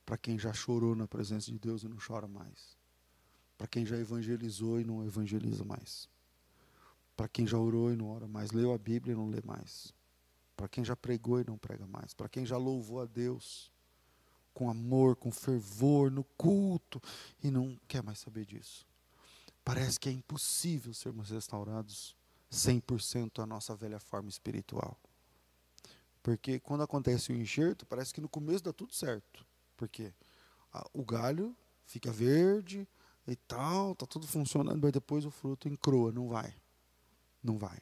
[0.06, 2.78] para quem já chorou na presença de Deus e não chora mais.
[3.58, 6.08] Para quem já evangelizou e não evangeliza mais.
[7.16, 8.50] Para quem já orou e não ora mais.
[8.52, 9.94] Leu a Bíblia e não lê mais.
[10.56, 12.12] Para quem já pregou e não prega mais.
[12.12, 13.72] Para quem já louvou a Deus
[14.52, 17.00] com amor, com fervor, no culto
[17.42, 18.86] e não quer mais saber disso.
[19.62, 22.16] Parece que é impossível sermos restaurados
[22.50, 24.98] 100% a nossa velha forma espiritual.
[26.22, 29.44] Porque quando acontece o enxerto, parece que no começo dá tudo certo.
[29.76, 30.12] Porque
[30.92, 32.88] o galho fica verde
[33.26, 36.54] e tal, tá tudo funcionando, mas depois o fruto encroa, não vai.
[37.46, 37.78] Não vai.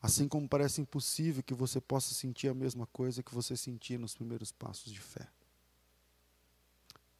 [0.00, 4.14] Assim como parece impossível que você possa sentir a mesma coisa que você sentia nos
[4.14, 5.28] primeiros passos de fé.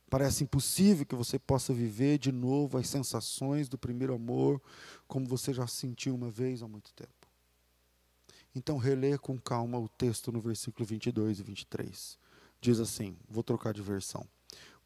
[0.09, 4.63] Parece impossível que você possa viver de novo as sensações do primeiro amor,
[5.07, 7.29] como você já sentiu uma vez há muito tempo.
[8.55, 12.19] Então, relê com calma o texto no versículo 22 e 23.
[12.61, 14.27] Diz assim: vou trocar de versão.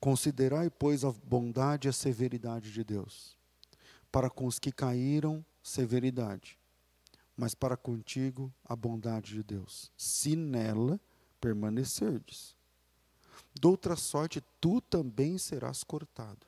[0.01, 3.37] Considerai, pois, a bondade e a severidade de Deus.
[4.11, 6.58] Para com os que caíram, severidade,
[7.39, 11.01] mas para contigo, a bondade de Deus, se nela
[11.41, 12.57] permanecerdes.
[13.55, 16.45] Doutra sorte, tu também serás cortado.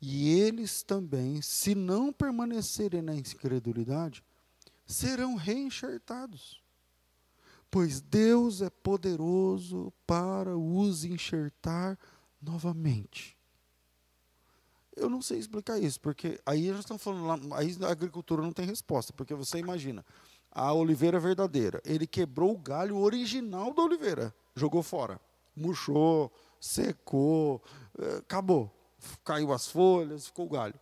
[0.00, 4.24] E eles também, se não permanecerem na incredulidade,
[4.86, 6.62] serão reenxertados.
[7.70, 11.98] Pois Deus é poderoso para os enxertar
[12.40, 13.35] novamente.
[14.96, 18.52] Eu não sei explicar isso, porque aí nós estamos falando lá, aí a agricultura não
[18.52, 20.04] tem resposta, porque você imagina,
[20.50, 25.20] a oliveira verdadeira, ele quebrou o galho original da oliveira, jogou fora,
[25.54, 27.62] murchou, secou,
[27.98, 28.70] eh, acabou,
[29.22, 30.74] caiu as folhas, ficou o galho.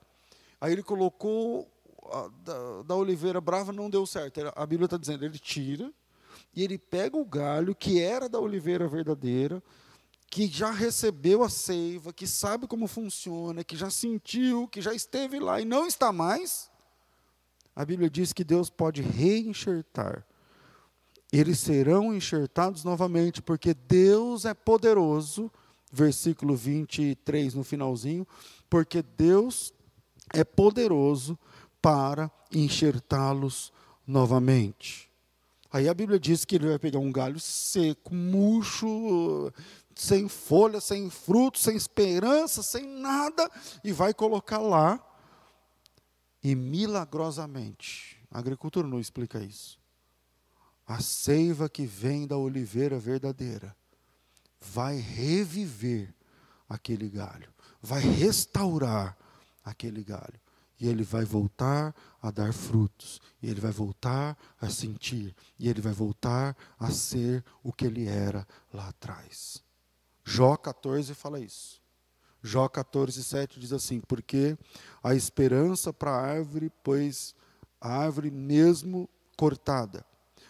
[0.60, 1.68] Aí ele colocou
[2.44, 4.40] da, da oliveira brava, não deu certo.
[4.54, 5.92] A Bíblia está dizendo, ele tira
[6.54, 9.62] e ele pega o galho que era da oliveira verdadeira,
[10.30, 15.38] que já recebeu a seiva, que sabe como funciona, que já sentiu, que já esteve
[15.38, 16.70] lá e não está mais.
[17.74, 20.24] A Bíblia diz que Deus pode reenxertar.
[21.32, 25.50] Eles serão enxertados novamente, porque Deus é poderoso.
[25.90, 28.26] Versículo 23 no finalzinho,
[28.68, 29.72] porque Deus
[30.32, 31.38] é poderoso
[31.80, 33.72] para enxertá-los
[34.04, 35.08] novamente.
[35.72, 39.52] Aí a Bíblia diz que ele vai pegar um galho seco, murcho,
[39.96, 43.50] sem folha, sem fruto, sem esperança, sem nada,
[43.82, 45.00] e vai colocar lá.
[46.42, 49.78] E milagrosamente, a agricultura não explica isso.
[50.86, 53.74] A seiva que vem da oliveira verdadeira
[54.60, 56.14] vai reviver
[56.68, 59.16] aquele galho, vai restaurar
[59.64, 60.40] aquele galho.
[60.80, 65.80] E ele vai voltar a dar frutos, e ele vai voltar a sentir, e ele
[65.80, 69.62] vai voltar a ser o que ele era lá atrás.
[70.24, 71.82] Jó 14 fala isso.
[72.42, 74.56] Jó 14, 7 diz assim: Porque
[75.02, 77.34] a esperança para a árvore, pois
[77.80, 80.04] a árvore mesmo cortada,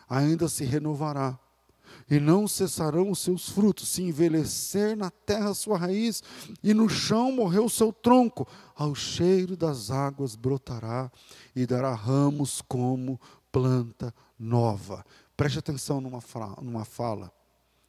[0.09, 1.39] ainda se renovará,
[2.11, 6.23] e não cessarão os seus frutos, se envelhecer na terra sua raiz,
[6.63, 11.11] e no chão morrer o seu tronco, ao cheiro das águas brotará
[11.55, 13.21] e dará ramos como
[13.53, 15.05] planta nova.
[15.37, 16.21] Preste atenção numa,
[16.61, 17.33] numa fala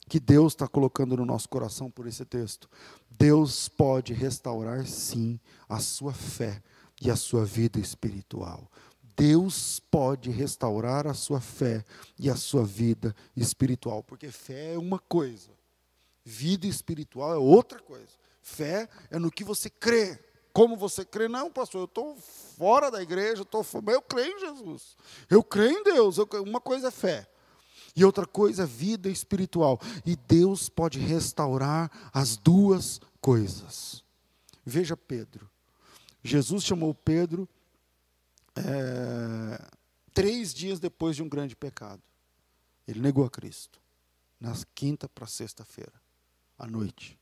[0.08, 2.70] que Deus está colocando no nosso coração por esse texto.
[3.10, 6.62] Deus pode restaurar, sim, a sua fé
[7.02, 8.70] e a sua vida espiritual.
[9.16, 11.84] Deus pode restaurar a sua fé
[12.20, 15.50] e a sua vida espiritual, porque fé é uma coisa,
[16.24, 18.26] vida espiritual é outra coisa.
[18.42, 20.20] Fé é no que você crê.
[20.54, 21.28] Como você crê?
[21.28, 24.96] Não, pastor, eu estou fora da igreja, eu, tô, eu creio em Jesus.
[25.30, 26.18] Eu creio em Deus.
[26.18, 27.28] Eu, uma coisa é fé.
[27.96, 29.80] E outra coisa vida espiritual.
[30.06, 34.04] E Deus pode restaurar as duas coisas.
[34.66, 35.50] Veja Pedro.
[36.24, 37.48] Jesus chamou Pedro
[38.56, 39.72] é,
[40.14, 42.02] três dias depois de um grande pecado.
[42.88, 43.80] Ele negou a Cristo.
[44.40, 45.94] Na quinta para sexta-feira,
[46.58, 47.18] à noite.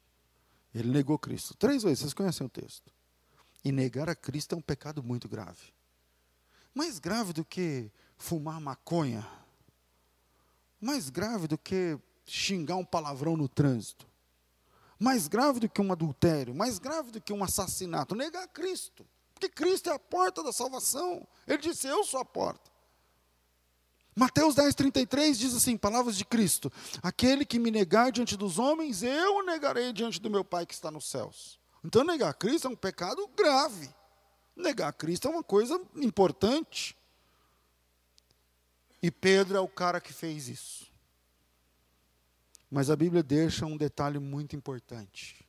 [0.73, 1.55] Ele negou Cristo.
[1.55, 2.91] Três vezes, vocês conhecem o texto.
[3.63, 5.73] E negar a Cristo é um pecado muito grave.
[6.73, 9.27] Mais grave do que fumar maconha.
[10.84, 14.06] Mais grave do que xingar um palavrão no trânsito.
[15.00, 16.54] Mais grave do que um adultério.
[16.54, 18.13] Mais grave do que um assassinato.
[18.13, 19.06] Negar Cristo.
[19.34, 21.26] Porque Cristo é a porta da salvação.
[21.48, 22.69] Ele disse: Eu sou a porta.
[24.15, 29.04] Mateus 10, 33 diz assim: Palavras de Cristo: Aquele que me negar diante dos homens,
[29.04, 31.60] eu o negarei diante do meu Pai que está nos céus.
[31.84, 33.89] Então, negar Cristo é um pecado grave.
[34.56, 36.96] Negar Cristo é uma coisa importante.
[39.03, 40.89] E Pedro é o cara que fez isso.
[42.71, 45.45] Mas a Bíblia deixa um detalhe muito importante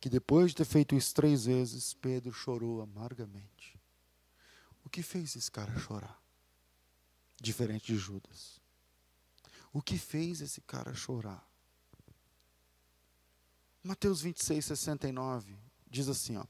[0.00, 3.78] que depois de ter feito isso três vezes, Pedro chorou amargamente.
[4.82, 6.18] O que fez esse cara chorar?
[7.38, 8.58] Diferente de Judas.
[9.70, 11.46] O que fez esse cara chorar?
[13.84, 15.54] Mateus 26, 69
[15.90, 16.46] diz assim: ó,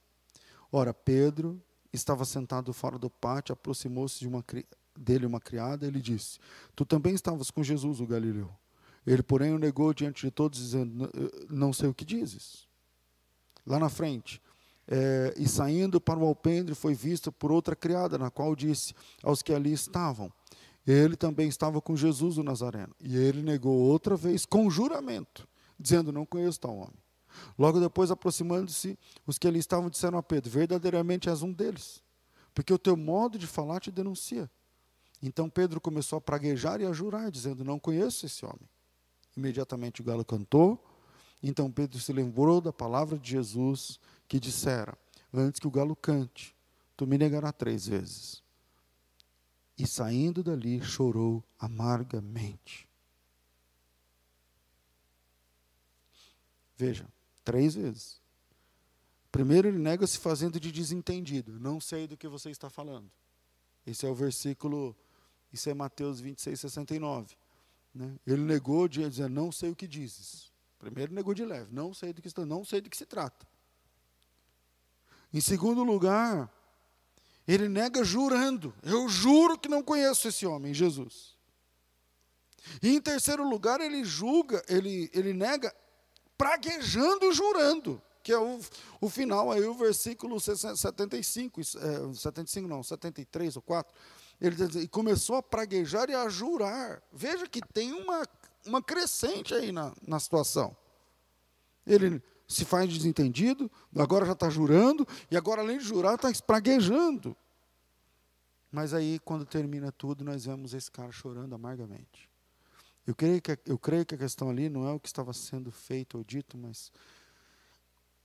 [0.71, 1.61] Ora, Pedro
[1.93, 4.45] estava sentado fora do pátio, aproximou-se de uma,
[5.01, 6.39] dele uma criada, ele disse:
[6.77, 8.51] Tu também estavas com Jesus, o Galileu.
[9.07, 11.11] Ele, porém, o negou diante de todos, dizendo:
[11.49, 12.69] Não sei o que dizes
[13.67, 14.41] lá na frente.
[14.87, 18.93] É, e saindo para o alpendre, foi visto por outra criada, na qual disse
[19.23, 20.33] aos que ali estavam:
[20.87, 22.95] Ele também estava com Jesus o Nazareno.
[23.01, 25.47] E ele negou outra vez com juramento,
[25.79, 26.99] dizendo: Não conheço tal homem.
[27.57, 32.03] Logo depois, aproximando-se, os que ali estavam disseram a Pedro: Verdadeiramente és um deles,
[32.53, 34.51] porque o teu modo de falar te denuncia.
[35.23, 38.69] Então Pedro começou a praguejar e a jurar, dizendo: Não conheço esse homem.
[39.37, 40.83] Imediatamente o galo cantou.
[41.43, 44.97] Então Pedro se lembrou da palavra de Jesus que dissera:
[45.33, 46.57] Antes que o galo cante,
[46.97, 48.43] tu me negarás três vezes.
[49.77, 52.89] E saindo dali, chorou amargamente.
[56.77, 57.07] Veja,
[57.45, 58.21] três vezes.
[59.31, 61.59] Primeiro, ele nega se fazendo de desentendido.
[61.61, 63.11] Não sei do que você está falando.
[63.87, 64.97] Esse é o versículo,
[65.53, 67.37] isso é Mateus 26, 69.
[67.95, 68.17] Né?
[68.27, 70.51] Ele negou de dizer, não sei o que dizes.
[70.79, 73.47] Primeiro negou de leve, não sei do que está, não sei do que se trata.
[75.33, 76.51] Em segundo lugar,
[77.47, 78.75] ele nega jurando.
[78.83, 81.37] Eu juro que não conheço esse homem, Jesus.
[82.83, 85.75] E em terceiro lugar, ele julga, ele, ele nega
[86.37, 88.61] praguejando e jurando, que é o,
[89.01, 93.95] o final aí, o versículo 75, é, 75 não, 73 ou 4.
[94.41, 97.03] Ele diz, e começou a praguejar e a jurar.
[97.13, 98.27] Veja que tem uma,
[98.65, 100.77] uma crescente aí na, na situação.
[101.87, 107.37] Ele se faz desentendido, agora já está jurando, e agora, além de jurar, está praguejando.
[108.73, 112.29] Mas aí, quando termina tudo, nós vemos esse cara chorando amargamente.
[113.07, 115.71] Eu creio, que, eu creio que a questão ali não é o que estava sendo
[115.71, 116.93] feito ou dito, mas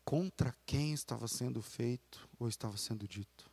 [0.04, 3.45] contra quem estava sendo feito ou estava sendo dito.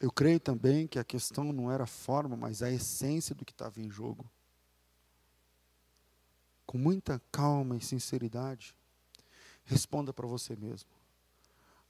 [0.00, 3.52] Eu creio também que a questão não era a forma, mas a essência do que
[3.52, 4.28] estava em jogo.
[6.66, 8.74] Com muita calma e sinceridade,
[9.64, 10.90] responda para você mesmo.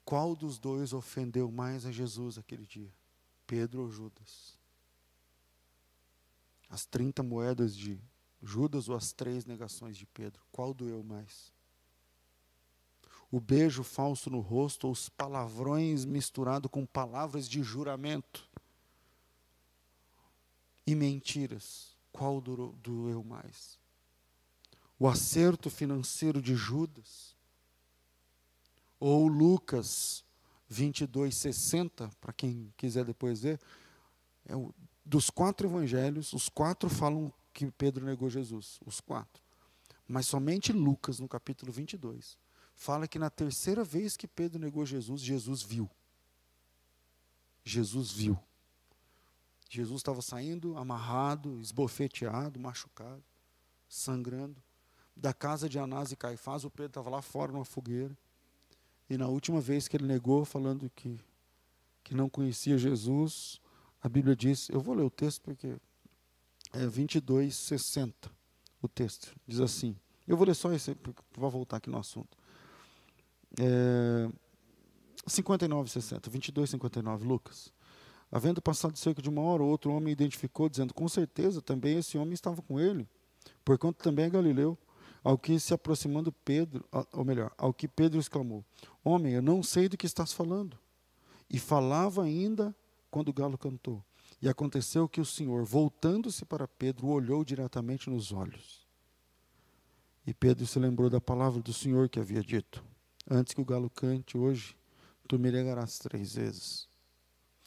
[0.05, 2.93] Qual dos dois ofendeu mais a Jesus aquele dia?
[3.47, 4.59] Pedro ou Judas?
[6.75, 8.01] as 30 moedas de
[8.43, 10.43] Judas ou as três negações de Pedro?
[10.51, 11.53] Qual doeu mais?
[13.35, 18.49] O beijo falso no rosto ou os palavrões misturados com palavras de juramento
[20.87, 21.97] e mentiras?
[22.13, 23.77] Qual doeu mais?
[24.97, 27.35] O acerto financeiro de Judas
[29.01, 30.25] ou Lucas
[30.69, 33.61] 22, 60, para quem quiser depois ver,
[34.47, 34.73] é o
[35.05, 39.43] dos quatro evangelhos, os quatro falam que Pedro negou Jesus, os quatro.
[40.07, 42.39] Mas somente Lucas, no capítulo 22,
[42.75, 45.91] fala que na terceira vez que Pedro negou Jesus, Jesus viu.
[47.65, 48.39] Jesus viu.
[49.69, 53.25] Jesus estava saindo amarrado, esbofeteado, machucado,
[53.89, 54.63] sangrando.
[55.17, 58.17] Da casa de Anás e Caifás, o Pedro estava lá fora numa fogueira.
[59.09, 61.21] E na última vez que ele negou, falando que,
[62.03, 63.61] que não conhecia Jesus,
[64.03, 65.77] a Bíblia diz, eu vou ler o texto porque
[66.73, 68.31] é 22, 60,
[68.83, 69.97] o texto, diz assim.
[70.27, 72.37] Eu vou ler só esse, para voltar aqui no assunto.
[73.61, 74.29] É,
[75.27, 77.73] 59, 60, 22, 59, Lucas.
[78.31, 82.35] Havendo passado cerca de uma hora, outro homem identificou, dizendo: Com certeza também esse homem
[82.35, 83.09] estava com ele,
[83.65, 84.79] porquanto também é Galileu.
[85.23, 88.65] Ao que se aproximando Pedro, ou melhor, ao que Pedro exclamou:
[89.03, 90.79] Homem, eu não sei do que estás falando.
[91.49, 92.75] E falava ainda
[93.11, 94.05] quando o galo cantou.
[94.43, 98.85] E aconteceu que o Senhor, voltando-se para Pedro, olhou diretamente nos olhos.
[100.27, 102.85] E Pedro se lembrou da palavra do Senhor que havia dito:
[103.29, 104.77] Antes que o galo cante hoje,
[105.27, 106.89] tu me negarás três vezes.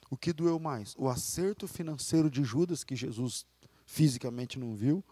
[0.10, 0.96] O que doeu mais?
[0.98, 3.46] O acerto financeiro de Judas, que Jesus
[3.86, 5.04] fisicamente não viu,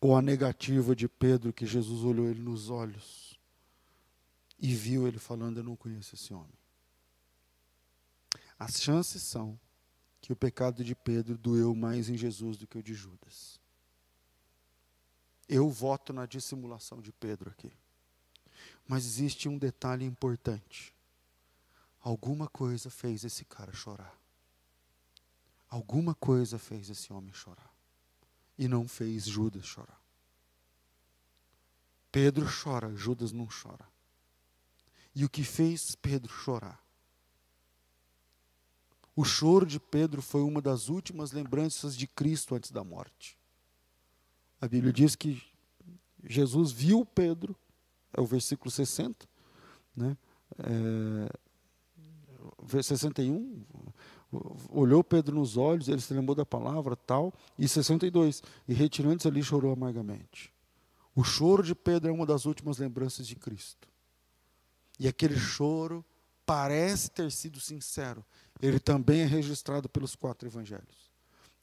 [0.00, 3.38] ou a negativa de Pedro, que Jesus olhou ele nos olhos
[4.58, 6.58] e viu ele falando: Eu não conheço esse homem.
[8.58, 9.58] As chances são
[10.20, 13.60] que o pecado de Pedro doeu mais em Jesus do que o de Judas.
[15.48, 17.72] Eu voto na dissimulação de Pedro aqui.
[18.88, 20.92] Mas existe um detalhe importante.
[22.00, 24.18] Alguma coisa fez esse cara chorar.
[25.68, 27.70] Alguma coisa fez esse homem chorar.
[28.58, 30.02] E não fez Judas chorar.
[32.10, 33.86] Pedro chora, Judas não chora.
[35.14, 36.82] E o que fez Pedro chorar
[39.18, 43.36] o choro de Pedro foi uma das últimas lembranças de Cristo antes da morte.
[44.60, 45.42] A Bíblia diz que
[46.22, 47.56] Jesus viu Pedro,
[48.12, 49.26] é o versículo 60,
[49.96, 50.16] né?
[50.58, 51.28] É,
[52.82, 53.64] 61,
[54.70, 59.42] olhou Pedro nos olhos, ele se lembrou da palavra, tal, e 62, e retirando-se ali
[59.42, 60.52] chorou amargamente.
[61.14, 63.88] O choro de Pedro é uma das últimas lembranças de Cristo.
[64.98, 66.04] E aquele choro
[66.44, 68.24] parece ter sido sincero,
[68.60, 71.07] ele também é registrado pelos quatro evangelhos.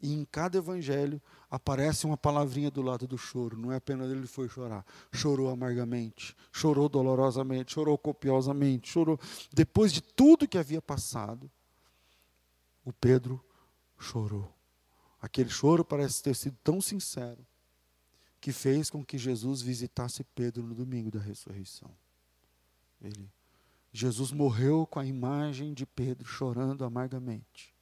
[0.01, 3.57] E em cada evangelho aparece uma palavrinha do lado do choro.
[3.57, 4.85] Não é apenas ele foi chorar.
[5.11, 9.19] Chorou amargamente, chorou dolorosamente, chorou copiosamente, chorou.
[9.53, 11.49] Depois de tudo que havia passado,
[12.83, 13.43] o Pedro
[13.97, 14.53] chorou.
[15.21, 17.45] Aquele choro parece ter sido tão sincero
[18.39, 21.89] que fez com que Jesus visitasse Pedro no domingo da ressurreição.
[23.01, 23.27] Ele,
[23.91, 27.74] Jesus morreu com a imagem de Pedro chorando amargamente.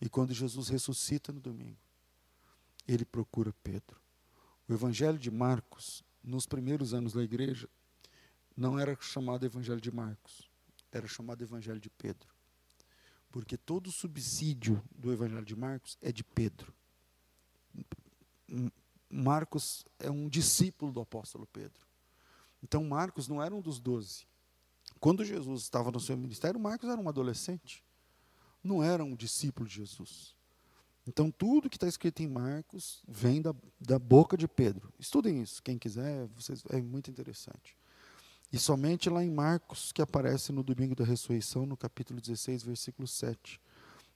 [0.00, 1.78] E quando Jesus ressuscita no domingo,
[2.86, 4.00] ele procura Pedro.
[4.68, 7.68] O Evangelho de Marcos, nos primeiros anos da igreja,
[8.56, 10.48] não era chamado Evangelho de Marcos,
[10.92, 12.28] era chamado Evangelho de Pedro.
[13.30, 16.72] Porque todo o subsídio do Evangelho de Marcos é de Pedro.
[19.10, 21.86] Marcos é um discípulo do apóstolo Pedro.
[22.62, 24.26] Então, Marcos não era um dos doze.
[24.98, 27.84] Quando Jesus estava no seu ministério, Marcos era um adolescente
[28.68, 30.36] não era um discípulo de Jesus.
[31.06, 34.92] Então, tudo que está escrito em Marcos vem da, da boca de Pedro.
[34.98, 37.74] Estudem isso, quem quiser, vocês, é muito interessante.
[38.52, 43.06] E somente lá em Marcos, que aparece no domingo da ressurreição, no capítulo 16, versículo
[43.06, 43.60] 7.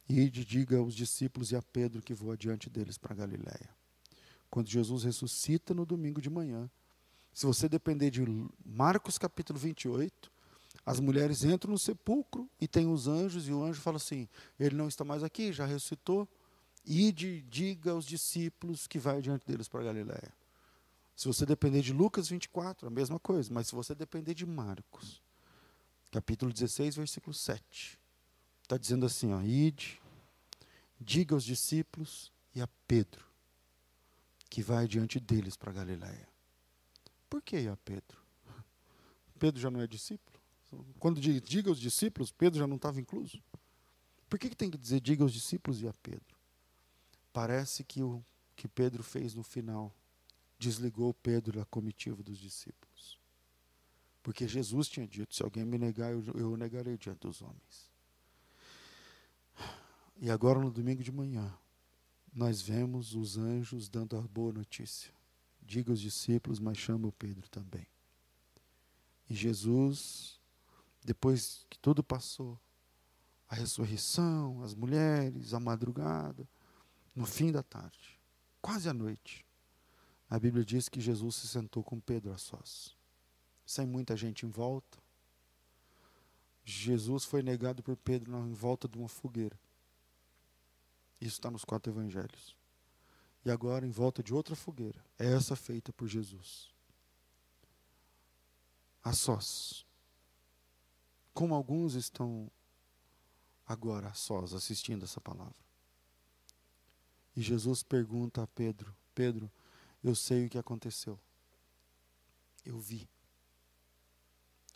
[0.08, 3.70] E diga aos discípulos e a Pedro que voa diante deles para Galiléia.
[4.50, 6.70] Quando Jesus ressuscita no domingo de manhã,
[7.32, 8.22] se você depender de
[8.64, 10.31] Marcos capítulo 28,
[10.84, 14.28] as mulheres entram no sepulcro e tem os anjos, e o anjo fala assim:
[14.58, 16.28] Ele não está mais aqui, já ressuscitou.
[16.84, 20.32] Ide, diga aos discípulos que vai diante deles para Galiléia.
[21.14, 25.22] Se você depender de Lucas 24, a mesma coisa, mas se você depender de Marcos,
[26.10, 27.98] capítulo 16, versículo 7,
[28.62, 30.00] está dizendo assim: ó, Ide,
[31.00, 33.24] diga aos discípulos e a Pedro
[34.50, 36.28] que vai diante deles para Galiléia.
[37.30, 38.18] Por que a Pedro?
[39.38, 40.31] Pedro já não é discípulo?
[40.98, 43.42] Quando diga aos discípulos, Pedro já não estava incluso.
[44.28, 46.36] Por que, que tem que dizer diga aos discípulos e a Pedro?
[47.32, 48.24] Parece que o
[48.56, 49.94] que Pedro fez no final
[50.58, 53.18] desligou Pedro da comitiva dos discípulos.
[54.22, 57.90] Porque Jesus tinha dito: se alguém me negar, eu, eu o negarei diante dos homens.
[60.20, 61.52] E agora, no domingo de manhã,
[62.32, 65.12] nós vemos os anjos dando a boa notícia.
[65.60, 67.86] Diga aos discípulos, mas chama o Pedro também.
[69.28, 70.40] E Jesus
[71.04, 72.58] depois que tudo passou,
[73.48, 76.48] a ressurreição, as mulheres, a madrugada,
[77.14, 78.18] no fim da tarde,
[78.60, 79.44] quase à noite,
[80.30, 82.96] a Bíblia diz que Jesus se sentou com Pedro a sós,
[83.66, 84.98] sem muita gente em volta.
[86.64, 89.58] Jesus foi negado por Pedro em volta de uma fogueira.
[91.20, 92.56] Isso está nos quatro evangelhos.
[93.44, 96.70] E agora em volta de outra fogueira, é essa feita por Jesus.
[99.04, 99.84] A sós
[101.32, 102.50] como alguns estão
[103.66, 105.54] agora sós assistindo essa palavra.
[107.34, 109.50] E Jesus pergunta a Pedro: Pedro,
[110.02, 111.18] eu sei o que aconteceu.
[112.64, 113.08] Eu vi.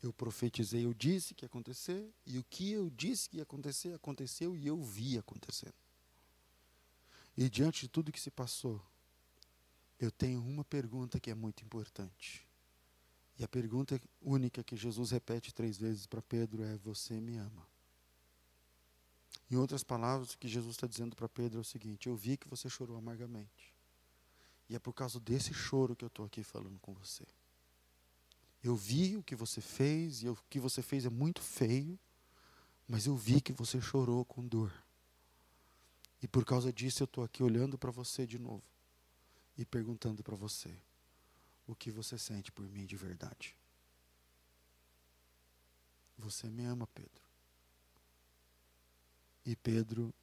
[0.03, 3.95] Eu profetizei, eu disse que ia acontecer, e o que eu disse que ia acontecer,
[3.95, 5.75] aconteceu e eu vi acontecendo.
[7.37, 8.81] E diante de tudo que se passou,
[9.99, 12.46] eu tenho uma pergunta que é muito importante.
[13.39, 17.67] E a pergunta única que Jesus repete três vezes para Pedro é: Você me ama?
[19.51, 22.37] Em outras palavras, o que Jesus está dizendo para Pedro é o seguinte: Eu vi
[22.37, 23.75] que você chorou amargamente.
[24.69, 27.25] E é por causa desse choro que eu estou aqui falando com você.
[28.65, 31.97] Eu vi o que você fez, e o que você fez é muito feio,
[32.89, 34.73] mas eu vi que você chorou com dor.
[36.21, 38.65] E por causa disso eu estou aqui olhando para você de novo
[39.57, 40.75] e perguntando para você:
[41.67, 43.57] o que você sente por mim de verdade.
[46.19, 47.23] Você me ama, Pedro.
[49.45, 50.15] E Pedro,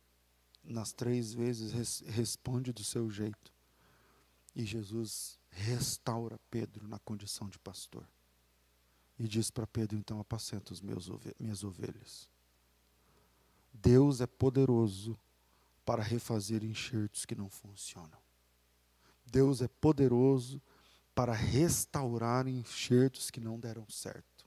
[0.64, 3.54] nas três vezes, res, responde do seu jeito.
[4.56, 8.08] E Jesus restaura Pedro na condição de pastor.
[9.20, 12.30] E diz para Pedro: então apacenta os meus minhas ovelhas.
[13.72, 15.18] Deus é poderoso
[15.86, 18.22] para refazer enxertos que não funcionam.
[19.26, 20.62] Deus é poderoso
[21.14, 24.46] para restaurar enxertos que não deram certo.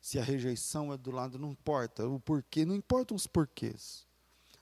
[0.00, 4.06] Se a rejeição é do lado, não importa o porquê, não importam os porquês.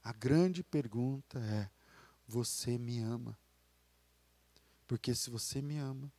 [0.02, 1.70] A grande pergunta é:
[2.26, 3.38] você me ama?
[4.86, 6.12] Porque se você me ama,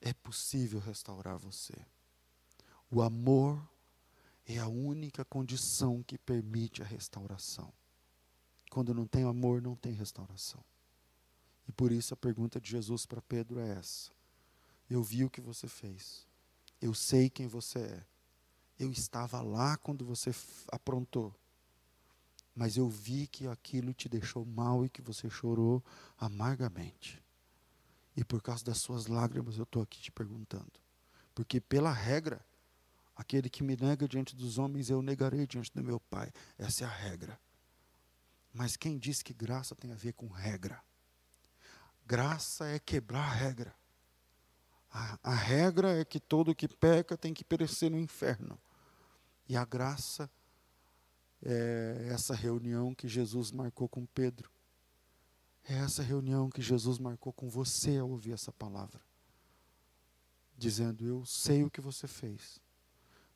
[0.00, 1.74] é possível restaurar você.
[2.90, 3.60] O amor
[4.46, 7.72] é a única condição que permite a restauração.
[8.70, 10.62] Quando não tem amor, não tem restauração.
[11.68, 14.10] E por isso a pergunta de Jesus para Pedro é essa:
[14.88, 16.26] Eu vi o que você fez.
[16.80, 18.04] Eu sei quem você é.
[18.78, 20.34] Eu estava lá quando você
[20.68, 21.34] aprontou.
[22.54, 25.82] mas eu vi que aquilo te deixou mal e que você chorou
[26.18, 27.22] amargamente.
[28.16, 30.72] E por causa das suas lágrimas eu estou aqui te perguntando.
[31.34, 32.44] Porque pela regra,
[33.16, 36.30] aquele que me nega diante dos homens, eu negarei diante do meu Pai.
[36.58, 37.40] Essa é a regra.
[38.52, 40.82] Mas quem diz que graça tem a ver com regra?
[42.12, 43.74] Graça é quebrar a regra.
[44.90, 48.60] A, a regra é que todo que peca tem que perecer no inferno.
[49.48, 50.30] E a graça
[51.42, 54.50] é essa reunião que Jesus marcou com Pedro.
[55.66, 59.00] É essa reunião que Jesus marcou com você ao ouvir essa palavra.
[60.54, 62.60] Dizendo: Eu sei o que você fez,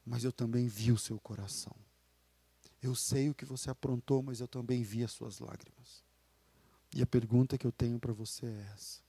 [0.05, 1.75] mas eu também vi o seu coração.
[2.83, 6.05] Eu sei o que você aprontou, mas eu também vi as suas lágrimas.
[6.97, 9.03] E a pergunta que eu tenho para você é essa: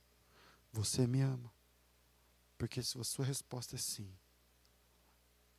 [0.73, 1.49] Você me ama?
[2.57, 4.11] Porque se a sua resposta é sim,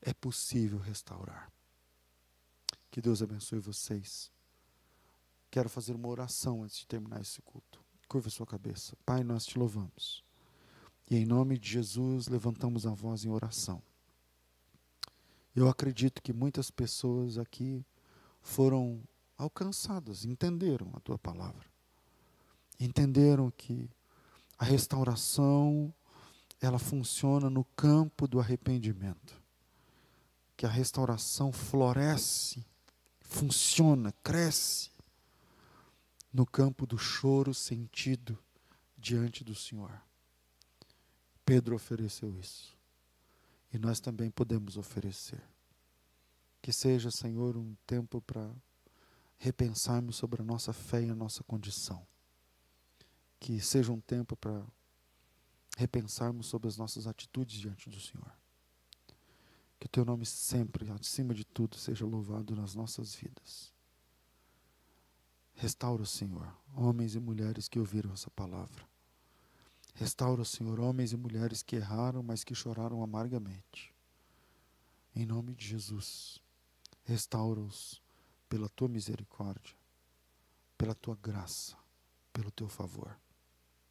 [0.03, 1.51] é possível restaurar.
[2.91, 4.31] Que Deus abençoe vocês.
[5.51, 7.83] Quero fazer uma oração antes de terminar esse culto.
[8.07, 8.95] Curva sua cabeça.
[9.07, 10.23] Pai, nós te louvamos.
[11.11, 13.83] E em nome de Jesus, levantamos a voz em oração.
[15.57, 17.83] Eu acredito que muitas pessoas aqui
[18.43, 19.03] foram
[19.39, 21.78] alcançadas, entenderam a tua palavra.
[22.79, 23.91] Entenderam que
[24.59, 25.93] a restauração
[26.61, 29.41] ela funciona no campo do arrependimento.
[30.57, 32.67] Que a restauração floresce,
[33.21, 34.91] funciona, cresce
[36.33, 38.39] no campo do choro sentido
[38.97, 40.03] diante do Senhor.
[41.45, 42.77] Pedro ofereceu isso.
[43.73, 45.43] E nós também podemos oferecer.
[46.61, 48.51] Que seja, Senhor, um tempo para
[49.39, 52.05] repensarmos sobre a nossa fé e a nossa condição.
[53.41, 54.65] Que seja um tempo para
[55.77, 58.33] repensarmos sobre as nossas atitudes diante do Senhor.
[59.79, 63.73] Que o teu nome sempre, acima de tudo, seja louvado nas nossas vidas.
[65.55, 68.87] Restaura, Senhor, homens e mulheres que ouviram essa palavra.
[69.95, 73.93] Restaura, Senhor, homens e mulheres que erraram, mas que choraram amargamente.
[75.15, 76.41] Em nome de Jesus,
[77.05, 78.01] restaura-os
[78.49, 79.75] pela tua misericórdia,
[80.77, 81.77] pela tua graça,
[82.33, 83.17] pelo teu favor.